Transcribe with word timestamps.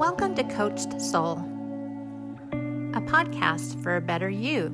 Welcome 0.00 0.34
to 0.36 0.44
Coached 0.44 0.98
Soul, 0.98 1.32
a 2.94 3.02
podcast 3.02 3.82
for 3.82 3.96
a 3.96 4.00
better 4.00 4.30
you. 4.30 4.72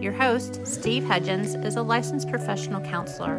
Your 0.00 0.14
host, 0.14 0.66
Steve 0.66 1.04
Hudgens, 1.04 1.54
is 1.56 1.76
a 1.76 1.82
licensed 1.82 2.30
professional 2.30 2.80
counselor, 2.80 3.34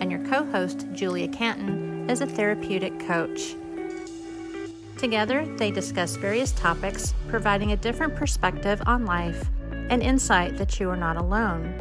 and 0.00 0.10
your 0.10 0.26
co 0.26 0.44
host, 0.46 0.88
Julia 0.92 1.28
Canton, 1.28 2.10
is 2.10 2.20
a 2.20 2.26
therapeutic 2.26 2.98
coach. 3.06 3.54
Together, 4.98 5.46
they 5.56 5.70
discuss 5.70 6.16
various 6.16 6.50
topics, 6.50 7.14
providing 7.28 7.70
a 7.70 7.76
different 7.76 8.16
perspective 8.16 8.82
on 8.86 9.06
life 9.06 9.50
and 9.88 10.02
insight 10.02 10.56
that 10.56 10.80
you 10.80 10.90
are 10.90 10.96
not 10.96 11.16
alone. 11.16 11.80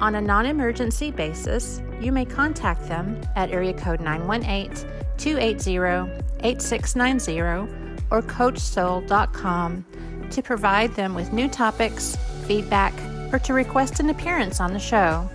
On 0.00 0.14
a 0.14 0.20
non 0.20 0.46
emergency 0.46 1.10
basis, 1.10 1.82
you 2.00 2.12
may 2.12 2.24
contact 2.24 2.86
them 2.86 3.20
at 3.34 3.50
area 3.50 3.72
code 3.72 3.98
918 3.98 5.07
280 5.18 6.24
8690 6.40 7.72
or 8.10 8.22
coachsoul.com 8.22 9.84
to 10.30 10.42
provide 10.42 10.94
them 10.94 11.14
with 11.14 11.32
new 11.32 11.48
topics, 11.48 12.16
feedback, 12.46 12.94
or 13.32 13.38
to 13.40 13.52
request 13.52 14.00
an 14.00 14.10
appearance 14.10 14.60
on 14.60 14.72
the 14.72 14.78
show. 14.78 15.28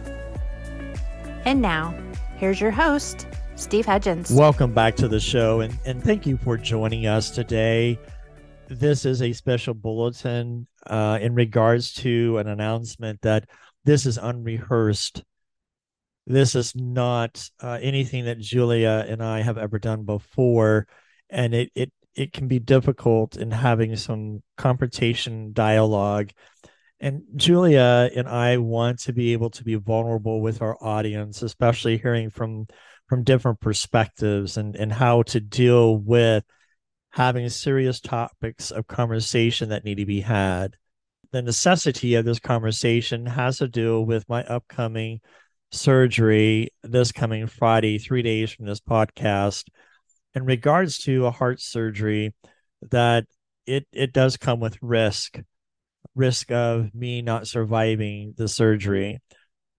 And 1.46 1.62
now, 1.62 1.94
here's 2.38 2.60
your 2.62 2.72
host, 2.72 3.28
Steve 3.56 3.86
Hudgens. 3.86 4.32
Welcome 4.32 4.74
back 4.74 4.96
to 4.98 5.08
the 5.08 5.20
show, 5.20 5.62
and, 5.62 5.78
and 5.86 6.04
thank 6.04 6.26
you 6.26 6.38
for 6.38 6.58
joining 6.58 7.06
us 7.06 7.30
today. 7.30 8.00
This 8.70 9.06
is 9.06 9.22
a 9.22 9.34
special 9.34 9.74
bulletin 9.74 10.68
uh, 10.88 11.20
in 11.22 11.36
regards 11.36 11.94
to 11.96 12.38
an 12.38 12.48
announcement 12.48 13.22
that 13.22 13.50
this 13.84 14.06
is 14.06 14.18
unrehearsed. 14.18 15.24
This 16.26 16.56
is 16.56 16.76
not 16.76 17.50
uh, 17.62 17.80
anything 17.82 18.26
that 18.26 18.40
Julia 18.40 19.06
and 19.08 19.22
I 19.22 19.42
have 19.42 19.58
ever 19.58 19.80
done 19.80 20.04
before, 20.04 20.88
and 21.30 21.54
it 21.54 21.72
it 21.76 21.92
it 22.16 22.34
can 22.34 22.48
be 22.48 22.60
difficult 22.60 23.36
in 23.38 23.52
having 23.52 23.96
some 23.96 24.42
confrontation 24.58 25.52
dialogue. 25.54 26.32
And 27.00 27.24
Julia 27.36 28.10
and 28.16 28.28
I 28.28 28.58
want 28.58 29.00
to 29.00 29.14
be 29.14 29.34
able 29.34 29.50
to 29.52 29.64
be 29.64 29.76
vulnerable 29.76 30.42
with 30.42 30.62
our 30.62 30.78
audience, 30.82 31.42
especially 31.42 31.98
hearing 31.98 32.30
from 32.30 32.68
from 33.10 33.24
different 33.24 33.60
perspectives 33.60 34.58
and 34.58 34.76
and 34.76 34.94
how 34.94 35.24
to 35.24 35.40
deal 35.42 35.98
with 35.98 36.46
having 37.12 37.50
serious 37.50 38.00
topics 38.00 38.72
of 38.72 38.88
conversation 38.88 39.70
that 39.70 39.84
need 39.84 39.98
to 39.98 40.06
be 40.06 40.22
had 40.22 40.78
the 41.34 41.42
necessity 41.42 42.14
of 42.16 42.26
this 42.26 42.40
conversation 42.40 43.26
has 43.26 43.58
to 43.58 43.68
do 43.68 44.00
with 44.00 44.30
my 44.30 44.44
upcoming 44.44 45.20
surgery 45.74 46.70
this 46.84 47.12
coming 47.12 47.48
Friday, 47.48 47.98
three 47.98 48.22
days 48.22 48.52
from 48.52 48.66
this 48.66 48.80
podcast, 48.80 49.66
in 50.36 50.46
regards 50.46 51.00
to 51.00 51.26
a 51.26 51.32
heart 51.32 51.60
surgery, 51.62 52.34
that 52.92 53.26
it 53.66 53.88
it 53.92 54.14
does 54.14 54.38
come 54.38 54.60
with 54.60 54.78
risk, 54.82 55.40
risk 56.16 56.52
of 56.52 56.94
me 56.94 57.22
not 57.22 57.48
surviving 57.48 58.34
the 58.38 58.48
surgery, 58.48 59.20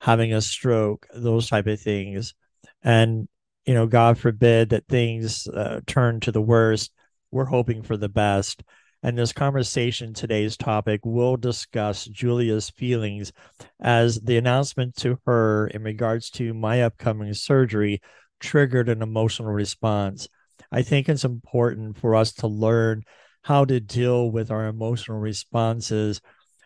having 0.00 0.32
a 0.32 0.40
stroke, 0.40 1.06
those 1.14 1.48
type 1.48 1.66
of 1.66 1.80
things, 1.80 2.34
and 2.82 3.28
you 3.64 3.74
know, 3.74 3.86
God 3.86 4.18
forbid 4.18 4.70
that 4.70 4.86
things 4.88 5.46
uh, 5.48 5.80
turn 5.86 6.20
to 6.20 6.32
the 6.32 6.42
worst. 6.42 6.92
We're 7.30 7.46
hoping 7.46 7.82
for 7.82 7.96
the 7.96 8.08
best 8.08 8.62
and 9.04 9.18
this 9.18 9.34
conversation, 9.34 10.14
today's 10.14 10.56
topic, 10.56 11.02
will 11.04 11.36
discuss 11.36 12.06
Julia's 12.06 12.70
feelings 12.70 13.34
as 13.78 14.18
the 14.22 14.38
announcement 14.38 14.96
to 14.96 15.18
her 15.26 15.66
in 15.66 15.82
regards 15.82 16.30
to 16.30 16.54
my 16.54 16.80
upcoming 16.80 17.34
surgery 17.34 18.00
triggered 18.40 18.88
an 18.88 19.02
emotional 19.02 19.52
response. 19.52 20.26
I 20.72 20.80
think 20.80 21.10
it's 21.10 21.24
important 21.24 21.98
for 21.98 22.14
us 22.14 22.32
to 22.36 22.46
learn 22.46 23.02
how 23.42 23.66
to 23.66 23.78
deal 23.78 24.30
with 24.30 24.50
our 24.50 24.68
emotional 24.68 25.18
responses, 25.18 26.22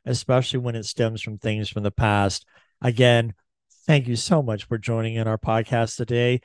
especially 0.06 0.60
when 0.60 0.76
it 0.76 0.84
stems 0.84 1.20
from 1.20 1.38
things 1.38 1.68
from 1.68 1.82
the 1.82 1.90
past. 1.90 2.46
Again, 2.80 3.34
thank 3.84 4.06
you 4.06 4.14
so 4.14 4.44
much 4.44 4.62
for 4.68 4.78
joining 4.78 5.16
in 5.16 5.26
our 5.26 5.38
podcast 5.38 5.96
today. 5.96 6.42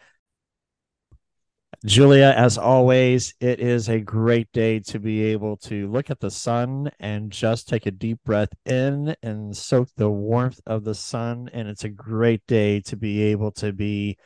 Julia, 1.85 2.33
as 2.37 2.57
always, 2.57 3.33
it 3.41 3.59
is 3.59 3.89
a 3.89 3.99
great 3.99 4.49
day 4.53 4.79
to 4.79 4.99
be 4.99 5.21
able 5.23 5.57
to 5.57 5.91
look 5.91 6.09
at 6.09 6.21
the 6.21 6.31
sun 6.31 6.89
and 6.97 7.29
just 7.29 7.67
take 7.67 7.85
a 7.85 7.91
deep 7.91 8.19
breath 8.23 8.53
in 8.65 9.13
and 9.21 9.55
soak 9.55 9.89
the 9.97 10.09
warmth 10.09 10.61
of 10.65 10.85
the 10.85 10.95
sun. 10.95 11.49
And 11.51 11.67
it's 11.67 11.83
a 11.83 11.89
great 11.89 12.41
day 12.47 12.79
to 12.81 12.95
be 12.95 13.23
able 13.23 13.51
to 13.53 13.73
be 13.73 14.17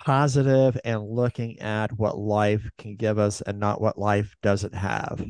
positive 0.00 0.78
and 0.84 1.02
looking 1.02 1.58
at 1.60 1.90
what 1.98 2.18
life 2.18 2.68
can 2.76 2.96
give 2.96 3.18
us 3.18 3.40
and 3.40 3.58
not 3.58 3.80
what 3.80 3.96
life 3.96 4.34
doesn't 4.42 4.74
have. 4.74 5.24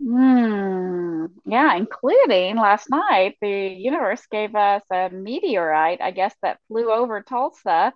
Mm, 0.00 1.28
yeah, 1.44 1.74
including 1.74 2.54
last 2.56 2.88
night, 2.88 3.36
the 3.40 3.50
universe 3.50 4.24
gave 4.30 4.54
us 4.54 4.82
a 4.92 5.10
meteorite, 5.10 6.00
I 6.00 6.12
guess, 6.12 6.36
that 6.42 6.60
flew 6.68 6.92
over 6.92 7.20
Tulsa 7.20 7.92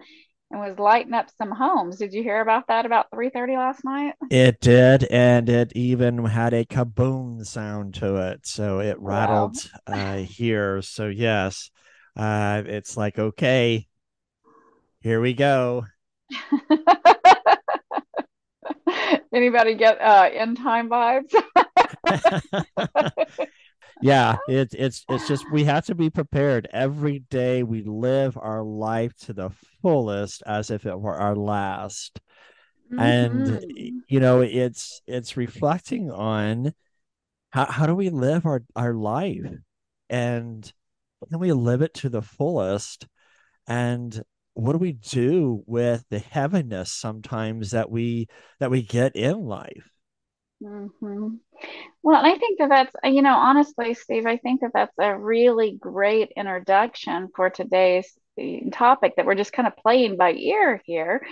and 0.51 0.61
was 0.61 0.79
lighting 0.79 1.15
up 1.15 1.31
some 1.37 1.51
homes. 1.51 1.99
Did 1.99 2.13
you 2.13 2.23
hear 2.23 2.41
about 2.41 2.69
that 2.69 2.87
about 2.87 3.07
3:30 3.13 3.57
last 3.57 3.85
night? 3.85 4.15
It 4.31 4.61
did, 4.61 5.05
and 5.05 5.49
it 5.49 5.73
even 5.75 6.25
had 6.25 6.55
a 6.55 6.65
kaboom 6.65 7.45
sound 7.47 7.95
to 7.95 8.17
it. 8.17 8.47
So 8.47 8.81
it 8.81 8.99
rattled 8.99 9.57
wow. 9.89 9.95
uh, 9.95 10.17
here. 10.19 10.83
So 10.83 11.09
yes, 11.09 11.71
uh, 12.17 12.63
it's 12.67 12.97
like 12.97 13.19
okay, 13.19 13.87
here 15.01 15.21
we 15.21 15.35
go. 15.35 15.85
Anybody 19.33 19.75
get 19.75 20.01
uh, 20.01 20.31
end 20.33 20.59
time 20.59 20.89
vibes? 20.89 21.35
yeah 24.03 24.37
it's 24.49 24.75
it's 24.75 25.05
it's 25.09 25.29
just 25.29 25.51
we 25.53 25.65
have 25.65 25.87
to 25.87 25.95
be 25.95 26.11
prepared. 26.11 26.69
Every 26.73 27.21
day 27.31 27.63
we 27.63 27.83
live 27.83 28.37
our 28.37 28.63
life 28.63 29.17
to 29.21 29.33
the 29.33 29.51
fullest 29.83 30.43
as 30.47 30.71
if 30.71 30.87
it 30.87 30.99
were 30.99 31.17
our 31.17 31.37
last. 31.37 32.21
Mm-hmm. 32.93 33.01
and 33.01 34.03
you 34.09 34.21
know 34.21 34.43
it's 34.43 35.01
it's 35.07 35.39
reflecting 35.39 36.11
on 36.11 36.75
how, 37.51 37.65
how 37.65 37.87
do 37.87 37.95
we 37.95 38.11
live 38.11 38.45
our 38.47 38.63
our 38.77 38.93
life? 38.93 39.51
And 40.11 40.71
can 41.31 41.39
we 41.39 41.53
live 41.53 41.81
it 41.83 41.95
to 41.95 42.09
the 42.09 42.21
fullest? 42.21 43.07
And 43.67 44.23
what 44.53 44.73
do 44.73 44.79
we 44.79 44.93
do 44.93 45.63
with 45.67 46.05
the 46.11 46.19
heaviness 46.19 46.93
sometimes 46.93 47.71
that 47.71 47.91
we 47.91 48.29
that 48.61 48.71
we 48.71 48.83
get 48.83 49.17
in 49.17 49.39
life 49.39 49.94
mm-hmm. 50.65 51.29
Well, 52.03 52.25
I 52.25 52.39
think 52.39 52.59
that 52.61 52.71
that's, 52.71 52.95
you 53.05 53.23
know, 53.23 53.35
honestly, 53.37 53.95
Steve, 53.95 54.27
I 54.27 54.39
think 54.39 54.63
that 54.63 54.73
that's 54.75 54.95
a 55.01 55.17
really 55.19 55.77
great 55.81 56.33
introduction 56.37 57.31
for 57.37 57.51
today's 57.51 58.19
eh, 58.39 58.61
topic 58.73 59.15
that 59.17 59.27
we're 59.27 59.35
just 59.37 59.53
kind 59.53 59.69
of 59.69 59.77
playing 59.77 60.17
by 60.17 60.33
ear 60.33 60.83
here. 60.87 61.27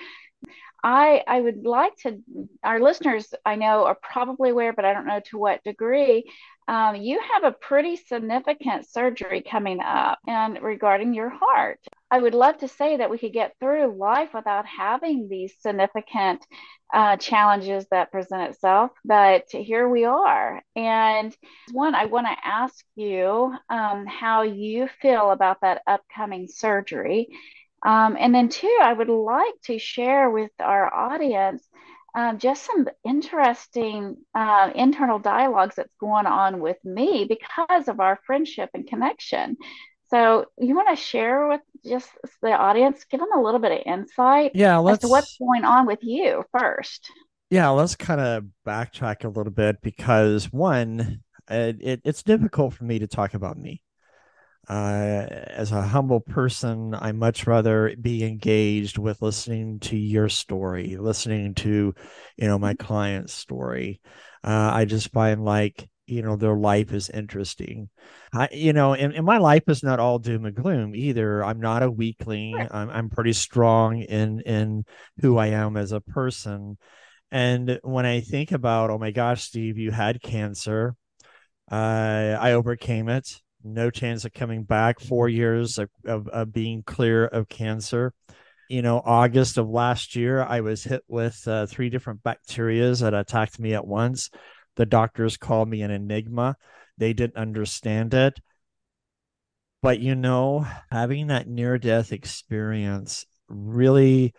I 0.85 1.23
I 1.27 1.41
would 1.41 1.65
like 1.65 1.97
to 1.99 2.19
our 2.65 2.81
listeners 2.81 3.33
I 3.47 3.57
know 3.57 3.87
are 3.87 3.99
probably 4.03 4.51
aware, 4.51 4.73
but 4.73 4.85
I 4.85 4.95
don't 4.95 5.07
know 5.07 5.21
to 5.31 5.39
what 5.39 5.63
degree. 5.65 6.25
Um, 6.69 6.97
you 6.97 7.21
have 7.35 7.45
a 7.45 7.53
pretty 7.53 7.97
significant 7.97 8.89
surgery 8.89 9.43
coming 9.43 9.81
up 9.81 10.19
and 10.27 10.63
regarding 10.63 11.15
your 11.15 11.31
heart. 11.31 11.81
I 12.11 12.19
would 12.21 12.35
love 12.35 12.59
to 12.59 12.69
say 12.69 12.99
that 12.99 13.11
we 13.11 13.19
could 13.19 13.33
get 13.33 13.55
through 13.59 13.97
life 13.99 14.31
without 14.35 14.67
having 14.67 15.29
these 15.29 15.55
significant 15.61 16.47
uh, 16.93 17.17
challenges 17.17 17.87
that 17.91 18.13
present 18.13 18.51
itself, 18.51 18.91
but 19.05 19.45
here 19.51 19.89
we 19.89 20.05
are. 20.05 20.63
And 20.77 21.35
one, 21.73 21.95
I 21.95 22.05
want 22.05 22.27
to 22.27 22.47
ask 22.47 22.85
you 22.97 23.55
um, 23.71 24.05
how 24.07 24.43
you 24.43 24.89
feel 25.01 25.31
about 25.31 25.63
that 25.63 25.83
upcoming 25.87 26.49
surgery. 26.49 27.29
Um, 27.85 28.17
and 28.19 28.35
then 28.35 28.49
two, 28.49 28.79
I 28.83 28.93
would 28.93 29.09
like 29.09 29.55
to 29.65 29.79
share 29.79 30.31
with 30.31 30.53
our 30.61 30.93
audience 30.93 31.67
um, 32.15 32.39
just 32.39 32.67
some 32.67 32.89
interesting 33.05 34.17
uh, 34.35 34.71
internal 34.75 35.19
dialogues 35.19 35.75
that's 35.77 35.95
going 35.97 36.27
on 36.27 36.61
with 36.61 36.77
me 36.85 37.27
because 37.29 37.89
of 37.89 38.01
our 38.01 38.19
friendship 38.27 38.71
and 38.75 38.87
connection. 38.87 39.57
So 40.09 40.45
you 40.59 40.75
want 40.75 40.91
to 40.91 41.03
share 41.03 41.49
with 41.49 41.63
just 41.87 42.11
the 42.43 42.53
audience, 42.53 43.05
give 43.05 43.21
them 43.21 43.33
a 43.35 43.41
little 43.41 43.61
bit 43.61 43.73
of 43.73 43.79
insight 43.87 44.53
yeah, 44.55 44.77
let's, 44.77 44.97
as 44.97 45.09
to 45.09 45.09
what's 45.09 45.39
going 45.39 45.65
on 45.65 45.87
with 45.87 46.01
you 46.03 46.45
first. 46.53 47.11
Yeah, 47.51 47.71
let's 47.71 47.97
kind 47.97 48.21
of 48.21 48.45
backtrack 48.67 49.25
a 49.25 49.29
little 49.29 49.53
bit 49.53 49.81
because 49.81 50.53
one, 50.53 51.23
it, 51.51 51.79
it, 51.81 52.01
it's 52.05 52.23
difficult 52.23 52.75
for 52.75 52.85
me 52.85 52.99
to 52.99 53.07
talk 53.07 53.33
about 53.33 53.57
me. 53.57 53.83
Uh, 54.69 55.27
as 55.49 55.73
a 55.73 55.83
humble 55.83 56.21
person, 56.21 56.95
I 56.95 57.13
much 57.13 57.47
rather 57.47 57.95
be 58.01 58.25
engaged 58.25 58.97
with 58.97 59.21
listening 59.21 59.81
to 59.81 59.97
your 59.97 60.29
story, 60.29 60.97
listening 60.97 61.55
to, 61.57 61.95
you 62.37 62.47
know, 62.47 62.59
my 62.59 62.75
client's 62.75 63.33
story. 63.33 64.01
Uh, 64.45 64.71
I 64.73 64.85
just 64.85 65.11
find 65.13 65.45
like 65.45 65.89
you 66.07 66.23
know 66.23 66.37
their 66.37 66.57
life 66.57 66.93
is 66.93 67.09
interesting. 67.11 67.89
I, 68.33 68.49
you 68.53 68.73
know 68.73 68.95
and, 68.95 69.15
and 69.15 69.25
my 69.25 69.39
life 69.39 69.65
is 69.69 69.83
not 69.83 70.01
all 70.01 70.19
doom 70.19 70.45
and 70.45 70.55
gloom 70.55 70.95
either. 70.95 71.45
I'm 71.45 71.61
not 71.61 71.83
a 71.83 71.91
weakling. 71.91 72.67
I'm, 72.71 72.91
I'm 72.91 73.11
pretty 73.11 73.33
strong 73.33 74.01
in 74.03 74.41
in 74.41 74.85
who 75.21 75.39
i 75.39 75.49
am 75.49 75.77
as 75.77 75.93
a 75.93 76.01
person. 76.01 76.77
And 77.31 77.81
when 77.83 78.05
I 78.05 78.21
think 78.21 78.53
about, 78.53 78.91
oh 78.91 78.99
my 78.99 79.11
gosh, 79.11 79.43
Steve, 79.43 79.79
you 79.79 79.91
had 79.91 80.21
cancer, 80.21 80.95
uh, 81.71 82.37
I 82.39 82.53
overcame 82.53 83.09
it. 83.09 83.41
No 83.65 83.91
chance 83.91 84.25
of 84.25 84.33
coming 84.33 84.65
back. 84.65 85.01
Four 85.01 85.29
years 85.29 85.79
of, 85.79 85.91
of, 86.05 86.29
of 86.29 86.53
being 86.53 86.83
clear 86.83 87.27
of 87.27 87.49
cancer. 87.49 88.13
You 88.69 88.83
know, 88.83 89.03
August 89.05 89.59
of 89.59 89.69
last 89.69 90.17
year, 90.17 90.43
I 90.43 90.61
was 90.61 90.83
hit 90.85 91.03
with 91.07 91.47
uh, 91.47 91.67
three 91.67 91.91
different 91.91 92.23
bacterias 92.23 93.01
that 93.01 93.15
attacked 93.15 93.59
me 93.61 93.75
at 93.75 93.87
once. 93.87 94.31
The 94.77 94.87
doctors 94.87 95.37
called 95.37 95.69
me 95.69 95.83
an 95.83 95.91
enigma. 95.91 96.57
They 96.97 97.13
didn't 97.13 97.37
understand 97.37 98.15
it. 98.15 98.41
But, 99.83 100.01
you 100.01 100.15
know, 100.15 100.67
having 100.91 101.27
that 101.27 101.49
near 101.49 101.77
death 101.77 102.13
experience 102.13 103.27
really 103.49 104.33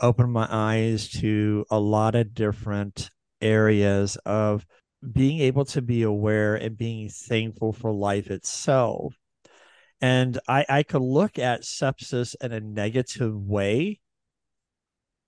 opened 0.00 0.32
my 0.32 0.48
eyes 0.50 1.08
to 1.10 1.64
a 1.70 1.78
lot 1.78 2.14
of 2.14 2.34
different 2.34 3.10
areas 3.40 4.16
of 4.24 4.66
being 5.12 5.40
able 5.40 5.64
to 5.64 5.82
be 5.82 6.02
aware 6.02 6.54
and 6.54 6.76
being 6.76 7.08
thankful 7.08 7.72
for 7.72 7.92
life 7.92 8.30
itself. 8.30 9.14
And 10.00 10.38
I, 10.48 10.64
I 10.68 10.82
could 10.82 11.02
look 11.02 11.38
at 11.38 11.62
sepsis 11.62 12.34
in 12.40 12.52
a 12.52 12.60
negative 12.60 13.34
way, 13.34 14.00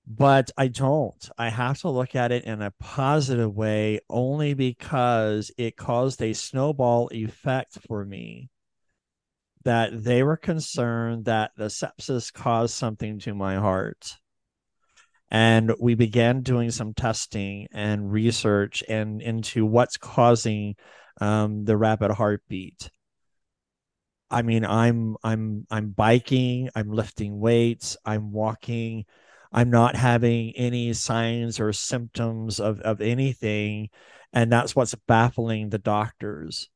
but 0.06 0.50
I 0.56 0.68
don't. 0.68 1.28
I 1.36 1.50
have 1.50 1.80
to 1.80 1.90
look 1.90 2.14
at 2.14 2.32
it 2.32 2.44
in 2.44 2.62
a 2.62 2.72
positive 2.80 3.54
way 3.54 4.00
only 4.08 4.54
because 4.54 5.50
it 5.58 5.76
caused 5.76 6.22
a 6.22 6.32
snowball 6.32 7.08
effect 7.12 7.78
for 7.86 8.04
me. 8.04 8.48
That 9.64 10.02
they 10.02 10.22
were 10.22 10.36
concerned 10.36 11.26
that 11.26 11.52
the 11.56 11.66
sepsis 11.66 12.32
caused 12.32 12.74
something 12.74 13.20
to 13.20 13.34
my 13.34 13.56
heart 13.56 14.16
and 15.32 15.72
we 15.80 15.94
began 15.94 16.42
doing 16.42 16.70
some 16.70 16.92
testing 16.92 17.66
and 17.72 18.12
research 18.12 18.84
and 18.86 19.22
into 19.22 19.64
what's 19.64 19.96
causing 19.96 20.76
um, 21.22 21.64
the 21.64 21.74
rapid 21.74 22.10
heartbeat. 22.10 22.90
I 24.30 24.42
mean 24.42 24.64
i'm 24.64 25.16
i'm 25.22 25.66
i'm 25.70 25.90
biking 25.90 26.70
i'm 26.74 26.90
lifting 26.90 27.40
weights 27.40 27.96
i'm 28.04 28.30
walking. 28.32 29.06
I'm 29.50 29.70
not 29.70 29.96
having 29.96 30.52
any 30.56 30.92
signs 30.92 31.60
or 31.60 31.72
symptoms 31.72 32.60
of 32.60 32.80
of 32.80 33.00
anything 33.00 33.88
and 34.34 34.52
that's 34.52 34.76
what's 34.76 34.94
baffling 35.06 35.70
the 35.70 35.78
doctors. 35.78 36.68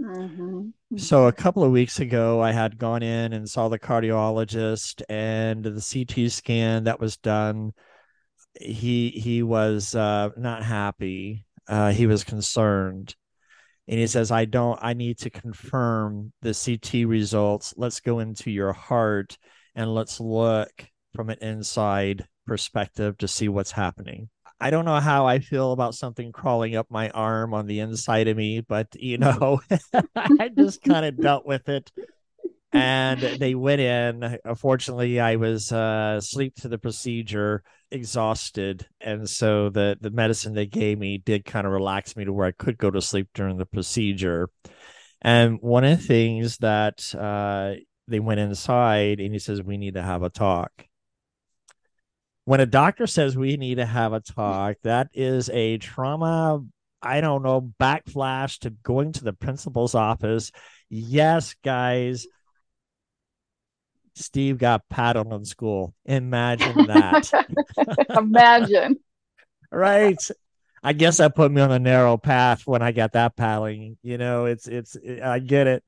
Mm-hmm. 0.00 0.96
So 0.96 1.26
a 1.26 1.32
couple 1.32 1.64
of 1.64 1.72
weeks 1.72 2.00
ago, 2.00 2.40
I 2.40 2.52
had 2.52 2.78
gone 2.78 3.02
in 3.02 3.32
and 3.32 3.48
saw 3.48 3.68
the 3.68 3.78
cardiologist, 3.78 5.02
and 5.08 5.64
the 5.64 5.80
CT 5.80 6.30
scan 6.30 6.84
that 6.84 7.00
was 7.00 7.16
done 7.16 7.72
he 8.60 9.10
he 9.10 9.42
was 9.42 9.94
uh, 9.94 10.30
not 10.36 10.62
happy. 10.62 11.44
Uh, 11.68 11.90
he 11.90 12.06
was 12.06 12.24
concerned, 12.24 13.14
and 13.88 13.98
he 13.98 14.06
says, 14.06 14.30
"I 14.30 14.44
don't. 14.44 14.78
I 14.82 14.94
need 14.94 15.18
to 15.18 15.30
confirm 15.30 16.32
the 16.42 16.54
CT 16.54 17.06
results. 17.06 17.74
Let's 17.76 18.00
go 18.00 18.18
into 18.20 18.50
your 18.50 18.72
heart 18.72 19.38
and 19.74 19.94
let's 19.94 20.20
look 20.20 20.70
from 21.14 21.30
an 21.30 21.38
inside 21.40 22.26
perspective 22.46 23.18
to 23.18 23.28
see 23.28 23.48
what's 23.48 23.72
happening." 23.72 24.28
I 24.58 24.70
don't 24.70 24.86
know 24.86 25.00
how 25.00 25.26
I 25.26 25.40
feel 25.40 25.72
about 25.72 25.94
something 25.94 26.32
crawling 26.32 26.76
up 26.76 26.86
my 26.90 27.10
arm 27.10 27.52
on 27.52 27.66
the 27.66 27.80
inside 27.80 28.26
of 28.26 28.38
me, 28.38 28.62
but 28.62 28.88
you 28.94 29.18
know, 29.18 29.60
I 30.16 30.48
just 30.56 30.82
kind 30.82 31.04
of 31.04 31.20
dealt 31.20 31.44
with 31.44 31.68
it 31.68 31.90
and 32.72 33.20
they 33.20 33.54
went 33.54 33.80
in. 33.80 34.38
Unfortunately, 34.44 35.20
I 35.20 35.36
was 35.36 35.72
uh, 35.72 36.16
asleep 36.18 36.56
to 36.56 36.68
the 36.68 36.78
procedure, 36.78 37.62
exhausted, 37.90 38.86
and 39.00 39.28
so 39.28 39.70
the 39.70 39.96
the 40.00 40.10
medicine 40.10 40.54
they 40.54 40.66
gave 40.66 40.98
me 40.98 41.18
did 41.18 41.44
kind 41.44 41.66
of 41.66 41.72
relax 41.72 42.16
me 42.16 42.24
to 42.24 42.32
where 42.32 42.46
I 42.46 42.52
could 42.52 42.78
go 42.78 42.90
to 42.90 43.00
sleep 43.00 43.28
during 43.34 43.56
the 43.56 43.66
procedure. 43.66 44.48
And 45.22 45.58
one 45.60 45.84
of 45.84 45.98
the 45.98 46.06
things 46.06 46.58
that 46.58 47.14
uh, 47.14 47.80
they 48.08 48.20
went 48.20 48.40
inside, 48.40 49.20
and 49.20 49.32
he 49.32 49.38
says 49.38 49.62
we 49.62 49.76
need 49.76 49.94
to 49.94 50.02
have 50.02 50.22
a 50.22 50.30
talk. 50.30 50.70
When 52.44 52.60
a 52.60 52.66
doctor 52.66 53.08
says 53.08 53.36
we 53.36 53.56
need 53.56 53.76
to 53.76 53.86
have 53.86 54.12
a 54.12 54.20
talk, 54.20 54.76
that 54.84 55.08
is 55.12 55.50
a 55.50 55.78
trauma. 55.78 56.60
I 57.02 57.20
don't 57.20 57.42
know, 57.42 57.72
backflash 57.80 58.60
to 58.60 58.70
going 58.70 59.12
to 59.12 59.24
the 59.24 59.32
principal's 59.32 59.94
office. 59.94 60.50
Yes, 60.88 61.54
guys, 61.62 62.26
Steve 64.16 64.58
got 64.58 64.88
paddled 64.88 65.32
in 65.32 65.44
school. 65.44 65.94
Imagine 66.04 66.86
that. 66.86 67.30
Imagine. 68.16 68.96
right. 69.70 70.18
I 70.82 70.92
guess 70.92 71.16
that 71.16 71.34
put 71.34 71.50
me 71.50 71.60
on 71.60 71.72
a 71.72 71.78
narrow 71.78 72.16
path 72.16 72.62
when 72.66 72.82
I 72.82 72.92
got 72.92 73.12
that 73.12 73.36
paddling. 73.36 73.98
You 74.02 74.18
know, 74.18 74.46
it's 74.46 74.68
it's 74.68 74.96
I 75.22 75.38
get 75.38 75.66
it. 75.66 75.84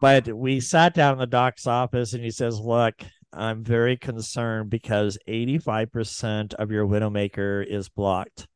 But 0.00 0.28
we 0.28 0.60
sat 0.60 0.94
down 0.94 1.14
in 1.14 1.18
the 1.18 1.26
doc's 1.26 1.66
office 1.66 2.12
and 2.12 2.22
he 2.22 2.30
says, 2.30 2.60
Look, 2.60 2.94
I'm 3.32 3.64
very 3.64 3.96
concerned 3.96 4.70
because 4.70 5.18
85% 5.28 6.54
of 6.54 6.70
your 6.70 6.86
widowmaker 6.86 7.64
is 7.66 7.88
blocked. 7.88 8.46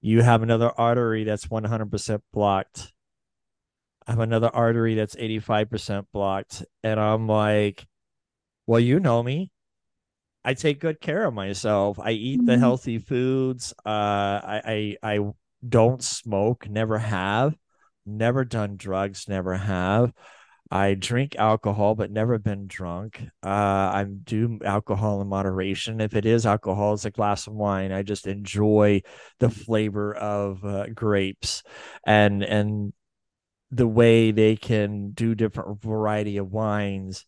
You 0.00 0.22
have 0.22 0.42
another 0.42 0.72
artery 0.78 1.24
that's 1.24 1.46
100% 1.46 2.22
blocked. 2.32 2.92
I 4.10 4.14
have 4.14 4.18
another 4.18 4.50
artery 4.52 4.96
that's 4.96 5.14
85% 5.14 6.06
blocked. 6.12 6.64
And 6.82 6.98
I'm 6.98 7.28
like, 7.28 7.86
well, 8.66 8.80
you 8.80 8.98
know 8.98 9.22
me. 9.22 9.52
I 10.44 10.54
take 10.54 10.80
good 10.80 11.00
care 11.00 11.26
of 11.26 11.32
myself. 11.32 11.96
I 12.00 12.10
eat 12.10 12.44
the 12.44 12.54
mm-hmm. 12.54 12.60
healthy 12.60 12.98
foods. 12.98 13.72
Uh, 13.86 13.88
I, 13.88 14.96
I, 15.02 15.14
I 15.14 15.20
don't 15.68 16.02
smoke, 16.02 16.68
never 16.68 16.98
have, 16.98 17.54
never 18.04 18.44
done 18.44 18.76
drugs, 18.76 19.28
never 19.28 19.54
have. 19.54 20.12
I 20.72 20.94
drink 20.94 21.36
alcohol, 21.36 21.94
but 21.94 22.10
never 22.10 22.40
been 22.40 22.66
drunk. 22.66 23.22
Uh, 23.44 23.48
I 23.48 24.06
do 24.24 24.58
alcohol 24.64 25.20
in 25.20 25.28
moderation. 25.28 26.00
If 26.00 26.16
it 26.16 26.26
is 26.26 26.46
alcohol, 26.46 26.94
it's 26.94 27.04
a 27.04 27.12
glass 27.12 27.46
of 27.46 27.52
wine. 27.52 27.92
I 27.92 28.02
just 28.02 28.26
enjoy 28.26 29.02
the 29.38 29.50
flavor 29.50 30.12
of 30.16 30.64
uh, 30.64 30.86
grapes, 30.94 31.62
and 32.04 32.42
and 32.42 32.92
the 33.70 33.86
way 33.86 34.30
they 34.30 34.56
can 34.56 35.10
do 35.10 35.34
different 35.34 35.80
variety 35.80 36.36
of 36.38 36.52
wines. 36.52 37.24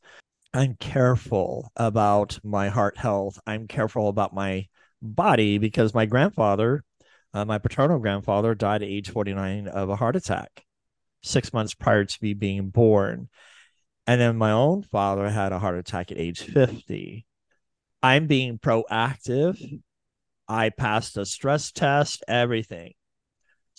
I'm 0.55 0.75
careful 0.75 1.71
about 1.77 2.39
my 2.45 2.69
heart 2.69 2.99
health. 2.99 3.39
I'm 3.47 3.69
careful 3.69 4.09
about 4.09 4.35
my 4.35 4.67
body 5.01 5.59
because 5.59 5.95
my 5.95 6.07
grandfather 6.07 6.85
uh, 7.35 7.45
my 7.45 7.59
paternal 7.59 7.99
grandfather 7.99 8.55
died 8.55 8.83
at 8.83 8.89
age 8.89 9.11
49 9.11 9.69
of 9.69 9.89
a 9.89 9.97
heart 9.97 10.17
attack 10.17 10.65
six 11.23 11.53
months 11.53 11.75
prior 11.75 12.05
to 12.05 12.19
me 12.21 12.35
being 12.35 12.69
born. 12.69 13.29
And 14.07 14.21
then 14.21 14.37
my 14.37 14.51
own 14.51 14.83
father 14.83 15.31
had 15.31 15.53
a 15.53 15.59
heart 15.59 15.79
attack 15.79 16.11
at 16.11 16.19
age 16.19 16.43
50 16.43 17.25
i'm 18.03 18.27
being 18.27 18.59
proactive. 18.59 19.81
I 20.49 20.71
passed 20.71 21.17
a 21.17 21.25
stress 21.25 21.73
test 21.73 22.25
everything 22.29 22.95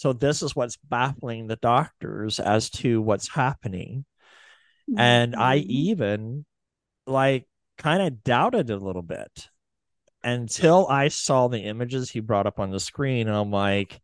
so 0.03 0.11
this 0.11 0.41
is 0.41 0.53
what's 0.53 0.75
baffling 0.75 1.47
the 1.47 1.55
doctors 1.55 2.37
as 2.37 2.69
to 2.69 3.01
what's 3.01 3.29
happening. 3.29 4.03
Mm-hmm. 4.91 4.99
And 4.99 5.33
I 5.33 5.59
mm-hmm. 5.59 5.71
even 5.71 6.45
like 7.07 7.47
kind 7.77 8.01
of 8.03 8.21
doubted 8.21 8.69
a 8.69 8.75
little 8.75 9.01
bit 9.01 9.47
until 10.21 10.89
I 10.89 11.07
saw 11.07 11.47
the 11.47 11.61
images 11.61 12.11
he 12.11 12.19
brought 12.19 12.47
up 12.47 12.59
on 12.59 12.69
the 12.69 12.81
screen. 12.81 13.29
And 13.29 13.37
I'm 13.37 13.49
like, 13.49 14.01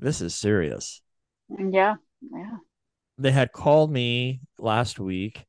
this 0.00 0.20
is 0.20 0.34
serious. 0.34 1.00
Yeah. 1.48 1.94
Yeah. 2.20 2.56
They 3.18 3.30
had 3.30 3.52
called 3.52 3.92
me 3.92 4.40
last 4.58 4.98
week. 4.98 5.46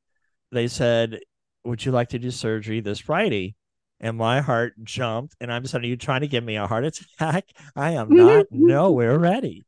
They 0.52 0.68
said, 0.68 1.22
Would 1.64 1.84
you 1.84 1.92
like 1.92 2.10
to 2.10 2.20
do 2.20 2.30
surgery 2.30 2.82
this 2.82 3.00
Friday? 3.00 3.56
And 4.00 4.18
my 4.18 4.42
heart 4.42 4.74
jumped 4.84 5.36
and 5.40 5.52
i'm 5.52 5.62
just 5.64 5.72
saying 5.72 5.84
are 5.84 5.88
you 5.88 5.98
trying 5.98 6.22
to 6.22 6.28
give 6.28 6.44
me 6.44 6.56
a 6.56 6.68
heart 6.68 6.86
attack? 6.86 7.46
I 7.76 7.92
am 7.92 8.10
not 8.10 8.48
nowhere 8.52 9.18
ready. 9.18 9.66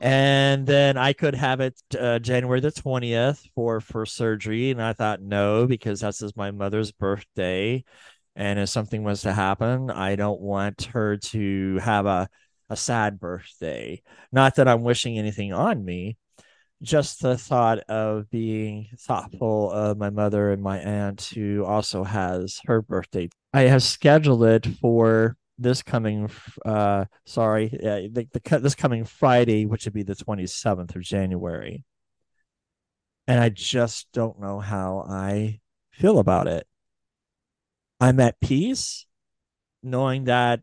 And 0.00 0.66
then 0.66 0.96
i 0.96 1.12
could 1.12 1.34
have 1.34 1.60
it 1.60 1.80
uh, 1.98 2.18
january 2.18 2.60
the 2.60 2.72
20th 2.72 3.46
for 3.54 3.80
for 3.80 4.04
surgery 4.04 4.70
and 4.70 4.82
i 4.82 4.92
thought 4.92 5.20
no 5.22 5.66
because 5.66 6.00
that's 6.00 6.18
just 6.18 6.36
my 6.36 6.50
mother's 6.50 6.90
birthday 6.90 7.84
and 8.34 8.58
if 8.58 8.68
something 8.68 9.04
was 9.04 9.22
to 9.22 9.32
happen 9.32 9.90
i 9.90 10.16
don't 10.16 10.40
want 10.40 10.82
her 10.92 11.18
to 11.18 11.78
have 11.78 12.06
a 12.06 12.28
a 12.72 12.76
sad 12.76 13.20
birthday. 13.20 14.02
Not 14.32 14.56
that 14.56 14.66
i'm 14.66 14.82
wishing 14.82 15.18
anything 15.18 15.52
on 15.52 15.84
me 15.84 16.16
just 16.82 17.22
the 17.22 17.38
thought 17.38 17.78
of 17.88 18.28
being 18.30 18.88
thoughtful 18.98 19.70
of 19.70 19.96
my 19.96 20.10
mother 20.10 20.50
and 20.50 20.62
my 20.62 20.78
aunt 20.78 21.30
who 21.34 21.64
also 21.64 22.04
has 22.04 22.60
her 22.66 22.82
birthday 22.82 23.28
i 23.52 23.62
have 23.62 23.82
scheduled 23.82 24.44
it 24.44 24.66
for 24.80 25.36
this 25.58 25.82
coming 25.82 26.28
uh 26.64 27.04
sorry 27.24 27.68
the, 27.68 28.28
the, 28.32 28.58
this 28.58 28.74
coming 28.74 29.04
friday 29.04 29.64
which 29.64 29.84
would 29.84 29.94
be 29.94 30.02
the 30.02 30.14
27th 30.14 30.96
of 30.96 31.02
january 31.02 31.84
and 33.26 33.38
i 33.38 33.48
just 33.48 34.08
don't 34.12 34.40
know 34.40 34.58
how 34.58 35.04
i 35.08 35.60
feel 35.92 36.18
about 36.18 36.48
it 36.48 36.66
i'm 38.00 38.18
at 38.18 38.40
peace 38.40 39.06
knowing 39.82 40.24
that 40.24 40.60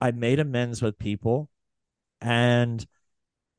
I 0.00 0.10
made 0.12 0.40
amends 0.40 0.80
with 0.80 0.98
people. 0.98 1.50
And, 2.20 2.84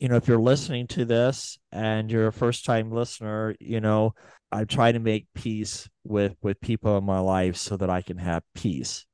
you 0.02 0.10
know, 0.10 0.16
if 0.16 0.28
you're 0.28 0.40
listening 0.40 0.88
to 0.88 1.06
this 1.06 1.60
and 1.72 2.12
you're 2.12 2.28
a 2.28 2.34
first 2.34 2.66
time 2.66 2.92
listener, 2.92 3.56
you 3.60 3.80
know, 3.80 4.16
I 4.52 4.66
try 4.66 4.92
to 4.92 5.00
make 5.00 5.28
peace 5.36 5.88
with 6.04 6.36
with 6.42 6.60
people 6.60 6.98
in 6.98 7.04
my 7.04 7.20
life 7.20 7.56
so 7.56 7.78
that 7.78 7.92
I 7.92 8.02
can 8.02 8.18
have 8.18 8.42
peace. 8.56 9.06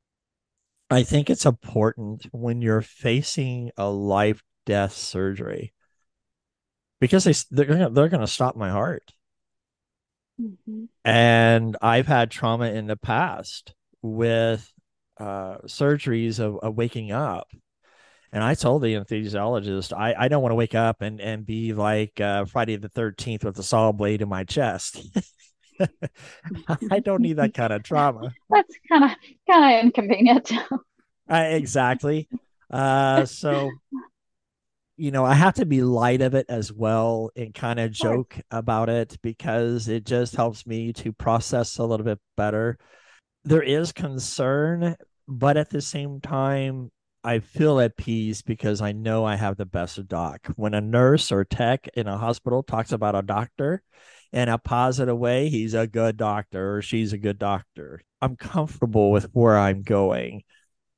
I 0.89 1.03
think 1.03 1.29
it's 1.29 1.45
important 1.45 2.27
when 2.31 2.61
you're 2.61 2.81
facing 2.81 3.71
a 3.75 3.89
life 3.89 4.41
death 4.65 4.93
surgery 4.93 5.73
because 7.01 7.25
they 7.25 7.33
they're 7.51 7.65
gonna, 7.65 7.89
they're 7.89 8.07
going 8.07 8.21
to 8.21 8.27
stop 8.27 8.55
my 8.55 8.69
heart. 8.69 9.11
Mm-hmm. 10.41 10.85
And 11.03 11.75
I've 11.81 12.07
had 12.07 12.31
trauma 12.31 12.71
in 12.71 12.87
the 12.87 12.95
past 12.95 13.73
with 14.01 14.71
uh, 15.19 15.57
surgeries 15.65 16.39
of, 16.39 16.59
of 16.59 16.75
waking 16.75 17.11
up. 17.11 17.49
And 18.31 18.43
I 18.43 18.55
told 18.55 18.81
the 18.81 18.93
anesthesiologist, 18.93 19.97
I, 19.97 20.13
I 20.17 20.27
don't 20.27 20.41
want 20.41 20.51
to 20.51 20.55
wake 20.55 20.75
up 20.75 21.01
and, 21.01 21.21
and 21.21 21.45
be 21.45 21.73
like 21.73 22.19
uh, 22.19 22.45
Friday 22.45 22.75
the 22.75 22.89
13th 22.89 23.45
with 23.45 23.57
a 23.57 23.63
saw 23.63 23.91
blade 23.91 24.21
in 24.21 24.29
my 24.29 24.43
chest. 24.43 25.01
I 26.89 26.99
don't 26.99 27.21
need 27.21 27.37
that 27.37 27.53
kind 27.53 27.71
of 27.71 27.83
trauma. 27.83 28.33
That's 28.49 28.73
kind 28.89 29.03
of 29.05 29.11
kind 29.49 29.75
of 29.75 29.85
inconvenient. 29.85 30.51
uh, 31.29 31.35
exactly. 31.35 32.27
Uh, 32.69 33.25
so, 33.25 33.71
you 34.97 35.11
know, 35.11 35.23
I 35.23 35.35
have 35.35 35.55
to 35.55 35.65
be 35.65 35.81
light 35.81 36.21
of 36.21 36.33
it 36.33 36.47
as 36.49 36.73
well 36.73 37.29
and 37.35 37.53
kind 37.53 37.79
of 37.79 37.91
joke 37.91 38.33
sure. 38.33 38.43
about 38.51 38.89
it 38.89 39.17
because 39.21 39.87
it 39.87 40.05
just 40.05 40.35
helps 40.35 40.65
me 40.65 40.91
to 40.93 41.13
process 41.13 41.77
a 41.77 41.83
little 41.83 42.05
bit 42.05 42.19
better. 42.35 42.77
There 43.45 43.63
is 43.63 43.93
concern, 43.93 44.95
but 45.27 45.55
at 45.55 45.69
the 45.69 45.81
same 45.81 46.19
time, 46.19 46.91
I 47.27 47.39
feel 47.39 47.81
at 47.81 47.97
peace 47.97 48.41
because 48.41 48.79
I 48.79 48.93
know 48.93 49.25
I 49.25 49.35
have 49.35 49.57
the 49.57 49.65
best 49.65 50.07
doc. 50.07 50.47
When 50.55 50.73
a 50.73 50.79
nurse 50.79 51.29
or 51.29 51.43
tech 51.43 51.89
in 51.93 52.07
a 52.07 52.17
hospital 52.17 52.63
talks 52.63 52.93
about 52.93 53.15
a 53.15 53.21
doctor, 53.21 53.83
in 54.31 54.47
a 54.47 54.57
positive 54.57 55.17
way, 55.17 55.49
he's 55.49 55.73
a 55.73 55.87
good 55.87 56.15
doctor 56.15 56.77
or 56.77 56.81
she's 56.81 57.11
a 57.11 57.17
good 57.17 57.37
doctor. 57.37 57.99
I'm 58.21 58.37
comfortable 58.37 59.11
with 59.11 59.25
where 59.33 59.57
I'm 59.57 59.81
going. 59.81 60.43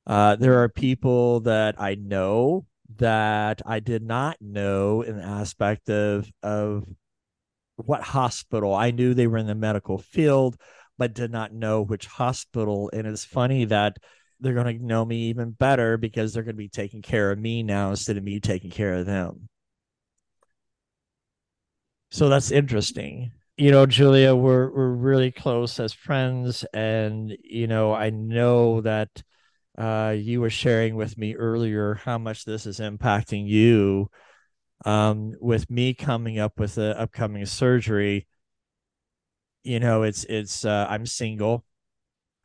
Uh, 0.06 0.36
there 0.36 0.62
are 0.62 0.68
people 0.68 1.40
that 1.40 1.80
I 1.80 1.96
know 1.96 2.64
that 2.98 3.60
I 3.66 3.80
did 3.80 4.04
not 4.04 4.36
know 4.40 5.02
in 5.02 5.16
the 5.16 5.24
aspect 5.24 5.90
of 5.90 6.30
of 6.44 6.84
what 7.74 8.02
hospital. 8.02 8.72
I 8.72 8.92
knew 8.92 9.14
they 9.14 9.26
were 9.26 9.38
in 9.38 9.48
the 9.48 9.56
medical 9.56 9.98
field, 9.98 10.56
but 10.96 11.12
did 11.12 11.32
not 11.32 11.52
know 11.52 11.82
which 11.82 12.06
hospital. 12.06 12.88
And 12.92 13.04
it's 13.08 13.24
funny 13.24 13.64
that 13.64 13.96
they're 14.40 14.54
going 14.54 14.78
to 14.78 14.84
know 14.84 15.04
me 15.04 15.28
even 15.28 15.50
better 15.50 15.96
because 15.96 16.32
they're 16.32 16.42
going 16.42 16.56
to 16.56 16.58
be 16.58 16.68
taking 16.68 17.02
care 17.02 17.30
of 17.30 17.38
me 17.38 17.62
now 17.62 17.90
instead 17.90 18.16
of 18.16 18.24
me 18.24 18.40
taking 18.40 18.70
care 18.70 18.94
of 18.94 19.06
them. 19.06 19.48
So 22.10 22.28
that's 22.28 22.50
interesting. 22.50 23.32
You 23.56 23.70
know, 23.70 23.86
Julia, 23.86 24.34
we're 24.34 24.70
we're 24.70 24.88
really 24.90 25.30
close 25.30 25.78
as 25.78 25.92
friends, 25.92 26.64
and 26.72 27.36
you 27.42 27.66
know, 27.66 27.92
I 27.92 28.10
know 28.10 28.80
that 28.80 29.22
uh, 29.78 30.14
you 30.16 30.40
were 30.40 30.50
sharing 30.50 30.96
with 30.96 31.16
me 31.18 31.36
earlier 31.36 31.94
how 31.94 32.18
much 32.18 32.44
this 32.44 32.66
is 32.66 32.80
impacting 32.80 33.46
you. 33.46 34.10
Um, 34.84 35.34
with 35.40 35.70
me 35.70 35.92
coming 35.94 36.38
up 36.38 36.58
with 36.58 36.76
the 36.76 36.98
upcoming 36.98 37.44
surgery, 37.46 38.26
you 39.62 39.78
know, 39.78 40.02
it's 40.02 40.24
it's 40.24 40.64
uh, 40.64 40.86
I'm 40.88 41.06
single. 41.06 41.64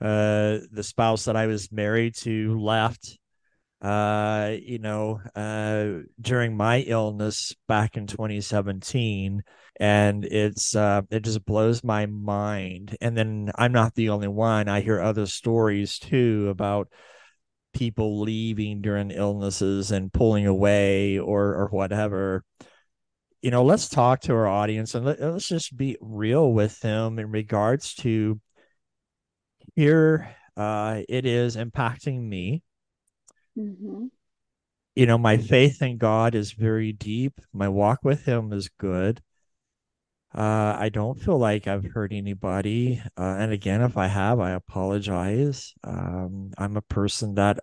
Uh, 0.01 0.59
the 0.71 0.83
spouse 0.83 1.25
that 1.25 1.35
I 1.35 1.47
was 1.47 1.71
married 1.71 2.15
to 2.15 2.59
left 2.59 3.17
uh, 3.85 4.55
you 4.63 4.79
know, 4.79 5.21
uh, 5.35 6.03
during 6.19 6.57
my 6.57 6.79
illness 6.79 7.53
back 7.67 7.97
in 7.97 8.07
2017. 8.07 9.43
And 9.79 10.25
it's, 10.25 10.75
uh, 10.75 11.01
it 11.11 11.19
just 11.23 11.45
blows 11.45 11.83
my 11.83 12.07
mind. 12.07 12.97
And 12.99 13.15
then 13.15 13.51
I'm 13.55 13.73
not 13.73 13.93
the 13.93 14.09
only 14.09 14.27
one. 14.27 14.69
I 14.69 14.81
hear 14.81 14.99
other 14.99 15.27
stories 15.27 15.99
too 15.99 16.47
about 16.49 16.87
people 17.73 18.21
leaving 18.21 18.81
during 18.81 19.11
illnesses 19.11 19.91
and 19.91 20.11
pulling 20.11 20.47
away 20.47 21.19
or, 21.19 21.53
or 21.55 21.67
whatever. 21.67 22.43
You 23.41 23.51
know, 23.51 23.65
let's 23.65 23.89
talk 23.89 24.21
to 24.21 24.33
our 24.33 24.47
audience 24.47 24.95
and 24.95 25.05
let, 25.05 25.21
let's 25.21 25.47
just 25.47 25.77
be 25.77 25.95
real 26.01 26.51
with 26.51 26.79
them 26.79 27.19
in 27.19 27.29
regards 27.29 27.93
to 27.95 28.39
here, 29.75 30.35
uh, 30.57 31.01
it 31.07 31.25
is 31.25 31.55
impacting 31.55 32.21
me 32.21 32.63
Mm-hmm. 33.57 34.05
You 34.95 35.05
know, 35.05 35.17
my 35.17 35.37
faith 35.37 35.81
in 35.81 35.97
God 35.97 36.35
is 36.35 36.51
very 36.51 36.93
deep. 36.93 37.39
My 37.53 37.67
walk 37.67 37.99
with 38.03 38.25
Him 38.25 38.53
is 38.53 38.69
good. 38.69 39.21
Uh, 40.33 40.75
I 40.77 40.89
don't 40.89 41.19
feel 41.19 41.37
like 41.37 41.67
I've 41.67 41.85
hurt 41.85 42.11
anybody. 42.11 43.01
Uh, 43.17 43.35
and 43.39 43.51
again, 43.51 43.81
if 43.81 43.97
I 43.97 44.07
have, 44.07 44.39
I 44.39 44.51
apologize. 44.51 45.73
Um, 45.83 46.51
I'm 46.57 46.75
a 46.75 46.81
person 46.81 47.35
that, 47.35 47.59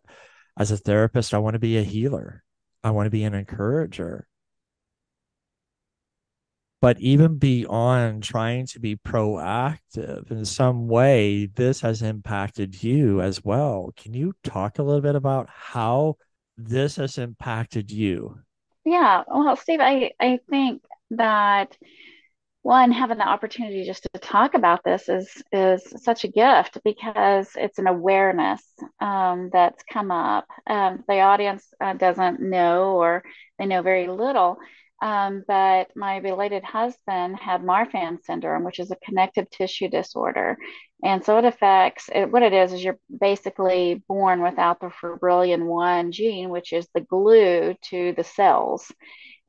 as 0.59 0.71
a 0.71 0.77
therapist, 0.77 1.35
I 1.35 1.39
want 1.39 1.55
to 1.55 1.61
be 1.61 1.77
a 1.77 1.83
healer, 1.83 2.43
I 2.83 2.91
want 2.91 3.07
to 3.07 3.11
be 3.11 3.25
an 3.25 3.35
encourager. 3.35 4.27
But 6.83 6.99
even 6.99 7.39
beyond 7.39 8.25
trying 8.25 8.67
to 8.67 8.81
be 8.81 8.97
proactive 8.97 10.33
in 10.33 10.45
some 10.45 10.89
way, 10.89 11.47
this 11.47 11.81
has 11.83 12.03
impacted 12.03 12.83
you 12.83 13.21
as 13.21 13.45
well. 13.45 13.93
Can 13.97 14.15
you 14.15 14.35
talk 14.43 14.81
a 14.81 14.83
little 14.83 15.01
bit 15.01 15.15
about 15.15 15.49
how 15.49 16.17
this 16.59 16.97
has 16.97 17.19
impacted 17.19 17.93
you? 17.93 18.41
Yeah. 18.85 19.23
Well, 19.29 19.55
Steve, 19.55 19.79
I, 19.81 20.11
I 20.19 20.41
think 20.51 20.83
that 21.13 21.77
one 22.63 22.91
having 22.91 23.19
the 23.19 23.29
opportunity 23.29 23.85
just 23.85 24.09
to 24.13 24.19
talk 24.19 24.55
about 24.55 24.83
this 24.85 25.09
is 25.09 25.41
is 25.53 25.85
such 26.03 26.25
a 26.25 26.29
gift 26.29 26.79
because 26.85 27.51
it's 27.55 27.79
an 27.79 27.87
awareness 27.87 28.61
um, 29.01 29.51
that's 29.53 29.85
come 29.85 30.11
up. 30.11 30.49
Um, 30.67 31.05
the 31.07 31.21
audience 31.21 31.65
uh, 31.81 31.93
doesn't 31.93 32.41
know 32.41 32.97
or 32.97 33.23
they 33.57 33.67
know 33.67 33.83
very 33.83 34.09
little 34.09 34.59
um, 35.03 35.43
but 35.49 35.89
my 35.97 36.21
belated 36.21 36.63
husband 36.63 37.37
had 37.37 37.61
Marfan 37.63 38.23
syndrome, 38.25 38.63
which 38.63 38.79
is 38.79 38.93
a 38.93 38.97
connective 39.05 39.51
tissue 39.51 39.89
disorder. 39.89 40.57
And 41.03 41.25
so 41.25 41.39
it 41.39 41.45
affects 41.45 42.09
it, 42.15 42.31
what 42.31 42.45
it 42.45 42.53
is 42.53 42.73
is 42.73 42.85
you're 42.85 43.01
basically 43.21 44.01
born 44.09 44.43
without 44.43 44.79
the 44.81 44.91
fibrillin 44.91 45.67
1 45.67 46.13
gene, 46.13 46.51
which 46.51 46.73
is 46.73 46.87
the 46.95 47.01
glue 47.01 47.75
to 47.91 48.15
the 48.17 48.23
cells. 48.23 48.91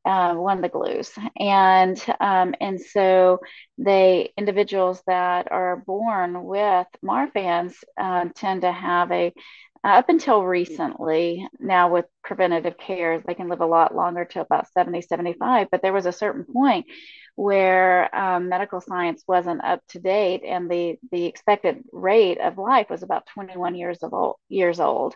Uh, 0.06 0.34
one 0.34 0.58
of 0.58 0.64
the 0.64 0.68
glues, 0.68 1.12
and 1.40 1.98
um, 2.20 2.54
and 2.60 2.82
so 2.82 3.40
they 3.78 4.34
individuals 4.38 5.02
that 5.08 5.50
are 5.50 5.78
born 5.78 6.44
with 6.44 6.88
Marfan's 7.02 7.74
uh, 7.98 8.26
tend 8.36 8.64
to 8.64 8.72
have 8.74 9.10
a 9.14 9.32
uh, 9.84 9.88
up 9.88 10.10
until 10.10 10.44
recently, 10.44 11.48
now 11.60 11.92
with 11.92 12.06
preventative 12.24 12.78
care, 12.78 13.20
they 13.20 13.34
can 13.34 13.50
live 13.50 13.62
a 13.62 13.66
lot 13.66 13.94
longer 13.96 14.26
to 14.26 14.42
about 14.42 14.72
70, 14.72 15.02
75. 15.02 15.68
But 15.72 15.82
there 15.82 15.94
was 15.94 16.06
a 16.06 16.12
certain 16.12 16.46
point 16.46 16.86
where 17.36 18.16
um, 18.16 18.48
medical 18.48 18.80
science 18.80 19.24
wasn't 19.28 19.64
up 19.64 19.82
to 19.90 20.00
date 20.00 20.44
and 20.46 20.70
the, 20.70 20.98
the 21.12 21.26
expected 21.26 21.84
rate 21.92 22.40
of 22.40 22.58
life 22.58 22.90
was 22.90 23.02
about 23.02 23.26
21 23.34 23.76
years 23.76 24.04
of 24.04 24.14
old, 24.14 24.36
years 24.50 24.80
old. 24.80 25.16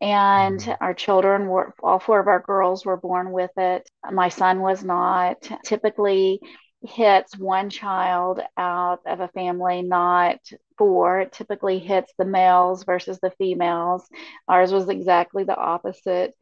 And 0.00 0.58
mm-hmm. 0.58 0.72
our 0.84 0.92
children 0.92 1.46
were, 1.46 1.74
all 1.82 2.00
four 2.00 2.18
of 2.18 2.26
our 2.26 2.40
girls 2.40 2.84
were 2.84 2.96
born 2.96 3.30
with 3.30 3.52
it. 3.56 3.88
My 4.10 4.28
son 4.28 4.60
was 4.60 4.82
not. 4.82 5.36
Typically, 5.64 6.40
hits 6.84 7.36
one 7.38 7.70
child 7.70 8.40
out 8.56 9.00
of 9.06 9.20
a 9.20 9.28
family, 9.28 9.82
not 9.82 10.38
four. 10.78 11.20
It 11.20 11.32
typically 11.32 11.78
hits 11.78 12.12
the 12.18 12.24
males 12.24 12.84
versus 12.84 13.18
the 13.20 13.30
females. 13.32 14.08
Ours 14.48 14.72
was 14.72 14.88
exactly 14.88 15.44
the 15.44 15.56
opposite. 15.56 16.34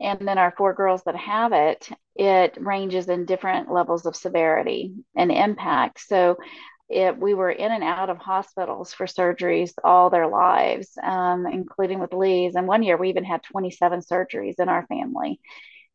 And 0.00 0.20
then 0.20 0.38
our 0.38 0.54
four 0.56 0.74
girls 0.74 1.02
that 1.04 1.16
have 1.16 1.52
it, 1.52 1.88
it 2.14 2.56
ranges 2.60 3.08
in 3.08 3.24
different 3.24 3.72
levels 3.72 4.06
of 4.06 4.14
severity 4.14 4.94
and 5.16 5.32
impact. 5.32 6.00
So 6.00 6.36
it, 6.88 7.18
we 7.18 7.34
were 7.34 7.50
in 7.50 7.70
and 7.70 7.84
out 7.84 8.08
of 8.08 8.18
hospitals 8.18 8.94
for 8.94 9.06
surgeries 9.06 9.72
all 9.84 10.08
their 10.08 10.28
lives, 10.28 10.96
um, 11.02 11.46
including 11.46 11.98
with 11.98 12.14
Lee's. 12.14 12.54
And 12.54 12.66
one 12.66 12.82
year 12.82 12.96
we 12.96 13.10
even 13.10 13.24
had 13.24 13.42
27 13.42 14.00
surgeries 14.00 14.58
in 14.58 14.68
our 14.68 14.86
family 14.86 15.40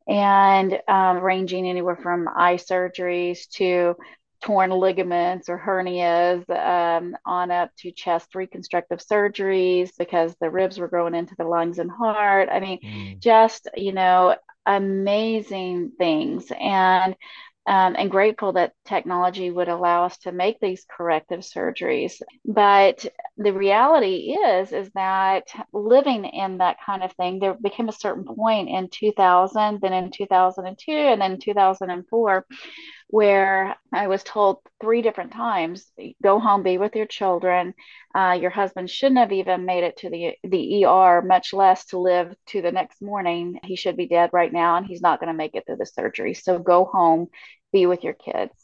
and 0.06 0.78
um, 0.88 1.18
ranging 1.18 1.66
anywhere 1.66 1.96
from 1.96 2.28
eye 2.28 2.56
surgeries 2.56 3.48
to 3.48 3.96
torn 4.42 4.70
ligaments 4.70 5.48
or 5.48 5.58
hernias 5.58 6.48
um, 6.50 7.16
on 7.24 7.50
up 7.50 7.70
to 7.78 7.90
chest 7.90 8.34
reconstructive 8.34 8.98
surgeries 8.98 9.90
because 9.98 10.34
the 10.40 10.50
ribs 10.50 10.78
were 10.78 10.88
growing 10.88 11.14
into 11.14 11.34
the 11.38 11.44
lungs 11.44 11.78
and 11.78 11.90
heart. 11.90 12.48
I 12.52 12.60
mean, 12.60 12.80
mm. 12.80 13.20
just, 13.20 13.68
you 13.74 13.92
know, 13.92 14.36
amazing 14.66 15.92
things. 15.96 16.52
And 16.58 17.16
um, 17.66 17.96
and 17.96 18.10
grateful 18.10 18.52
that 18.52 18.74
technology 18.84 19.50
would 19.50 19.68
allow 19.68 20.04
us 20.04 20.18
to 20.18 20.32
make 20.32 20.60
these 20.60 20.84
corrective 20.96 21.40
surgeries. 21.40 22.20
But 22.44 23.06
the 23.38 23.52
reality 23.52 24.36
is, 24.44 24.72
is 24.72 24.90
that 24.94 25.48
living 25.72 26.26
in 26.26 26.58
that 26.58 26.76
kind 26.84 27.02
of 27.02 27.12
thing, 27.12 27.38
there 27.38 27.54
became 27.54 27.88
a 27.88 27.92
certain 27.92 28.24
point 28.24 28.68
in 28.68 28.88
2000, 28.90 29.80
then 29.80 29.92
in 29.92 30.10
2002, 30.10 30.92
and 30.92 31.20
then 31.20 31.38
2004 31.38 32.46
where 33.08 33.76
I 33.92 34.08
was 34.08 34.22
told 34.22 34.58
three 34.80 35.02
different 35.02 35.32
times 35.32 35.86
go 36.22 36.40
home, 36.40 36.62
be 36.62 36.78
with 36.78 36.96
your 36.96 37.06
children. 37.06 37.74
Uh, 38.14 38.36
your 38.40 38.50
husband 38.50 38.90
shouldn't 38.90 39.18
have 39.18 39.32
even 39.32 39.64
made 39.66 39.84
it 39.84 39.98
to 39.98 40.10
the, 40.10 40.34
the 40.42 40.84
ER, 40.84 41.22
much 41.22 41.52
less 41.52 41.84
to 41.86 41.98
live 41.98 42.34
to 42.48 42.62
the 42.62 42.72
next 42.72 43.00
morning. 43.02 43.60
He 43.62 43.76
should 43.76 43.96
be 43.96 44.08
dead 44.08 44.30
right 44.32 44.52
now, 44.52 44.76
and 44.76 44.86
he's 44.86 45.02
not 45.02 45.20
going 45.20 45.28
to 45.28 45.36
make 45.36 45.54
it 45.54 45.64
through 45.66 45.76
the 45.76 45.86
surgery. 45.86 46.34
So 46.34 46.58
go 46.58 46.84
home, 46.84 47.28
be 47.74 47.86
with 47.86 48.04
your 48.04 48.14
kids. 48.14 48.54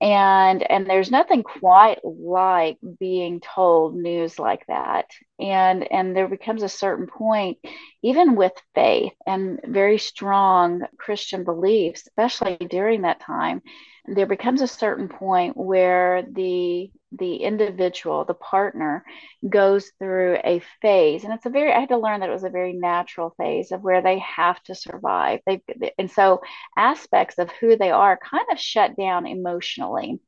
And 0.00 0.68
and 0.70 0.88
there's 0.88 1.10
nothing 1.10 1.42
quite 1.42 2.00
like 2.04 2.78
being 2.98 3.40
told 3.40 3.94
news 3.94 4.38
like 4.38 4.66
that. 4.66 5.06
And 5.38 5.90
and 5.90 6.16
there 6.16 6.28
becomes 6.28 6.62
a 6.62 6.68
certain 6.68 7.06
point, 7.06 7.58
even 8.02 8.36
with 8.36 8.52
faith 8.74 9.14
and 9.26 9.60
very 9.64 9.98
strong 9.98 10.82
Christian 10.98 11.44
beliefs, 11.44 12.02
especially 12.08 12.56
during 12.56 13.02
that 13.02 13.20
time, 13.20 13.62
there 14.06 14.26
becomes 14.26 14.62
a 14.62 14.66
certain 14.66 15.08
point 15.08 15.56
where 15.56 16.22
the 16.22 16.90
the 17.12 17.36
individual 17.36 18.24
the 18.24 18.34
partner 18.34 19.04
goes 19.48 19.90
through 19.98 20.38
a 20.44 20.62
phase 20.80 21.24
and 21.24 21.32
it's 21.32 21.46
a 21.46 21.50
very 21.50 21.72
i 21.72 21.80
had 21.80 21.88
to 21.88 21.98
learn 21.98 22.20
that 22.20 22.28
it 22.28 22.32
was 22.32 22.44
a 22.44 22.50
very 22.50 22.72
natural 22.72 23.34
phase 23.36 23.72
of 23.72 23.82
where 23.82 24.00
they 24.00 24.18
have 24.20 24.62
to 24.62 24.74
survive. 24.74 25.40
They 25.44 25.60
and 25.98 26.10
so 26.10 26.40
aspects 26.76 27.38
of 27.38 27.50
who 27.60 27.76
they 27.76 27.90
are 27.90 28.18
kind 28.18 28.46
of 28.52 28.58
shut 28.58 28.96
down 28.96 29.26
emotionally 29.26 30.20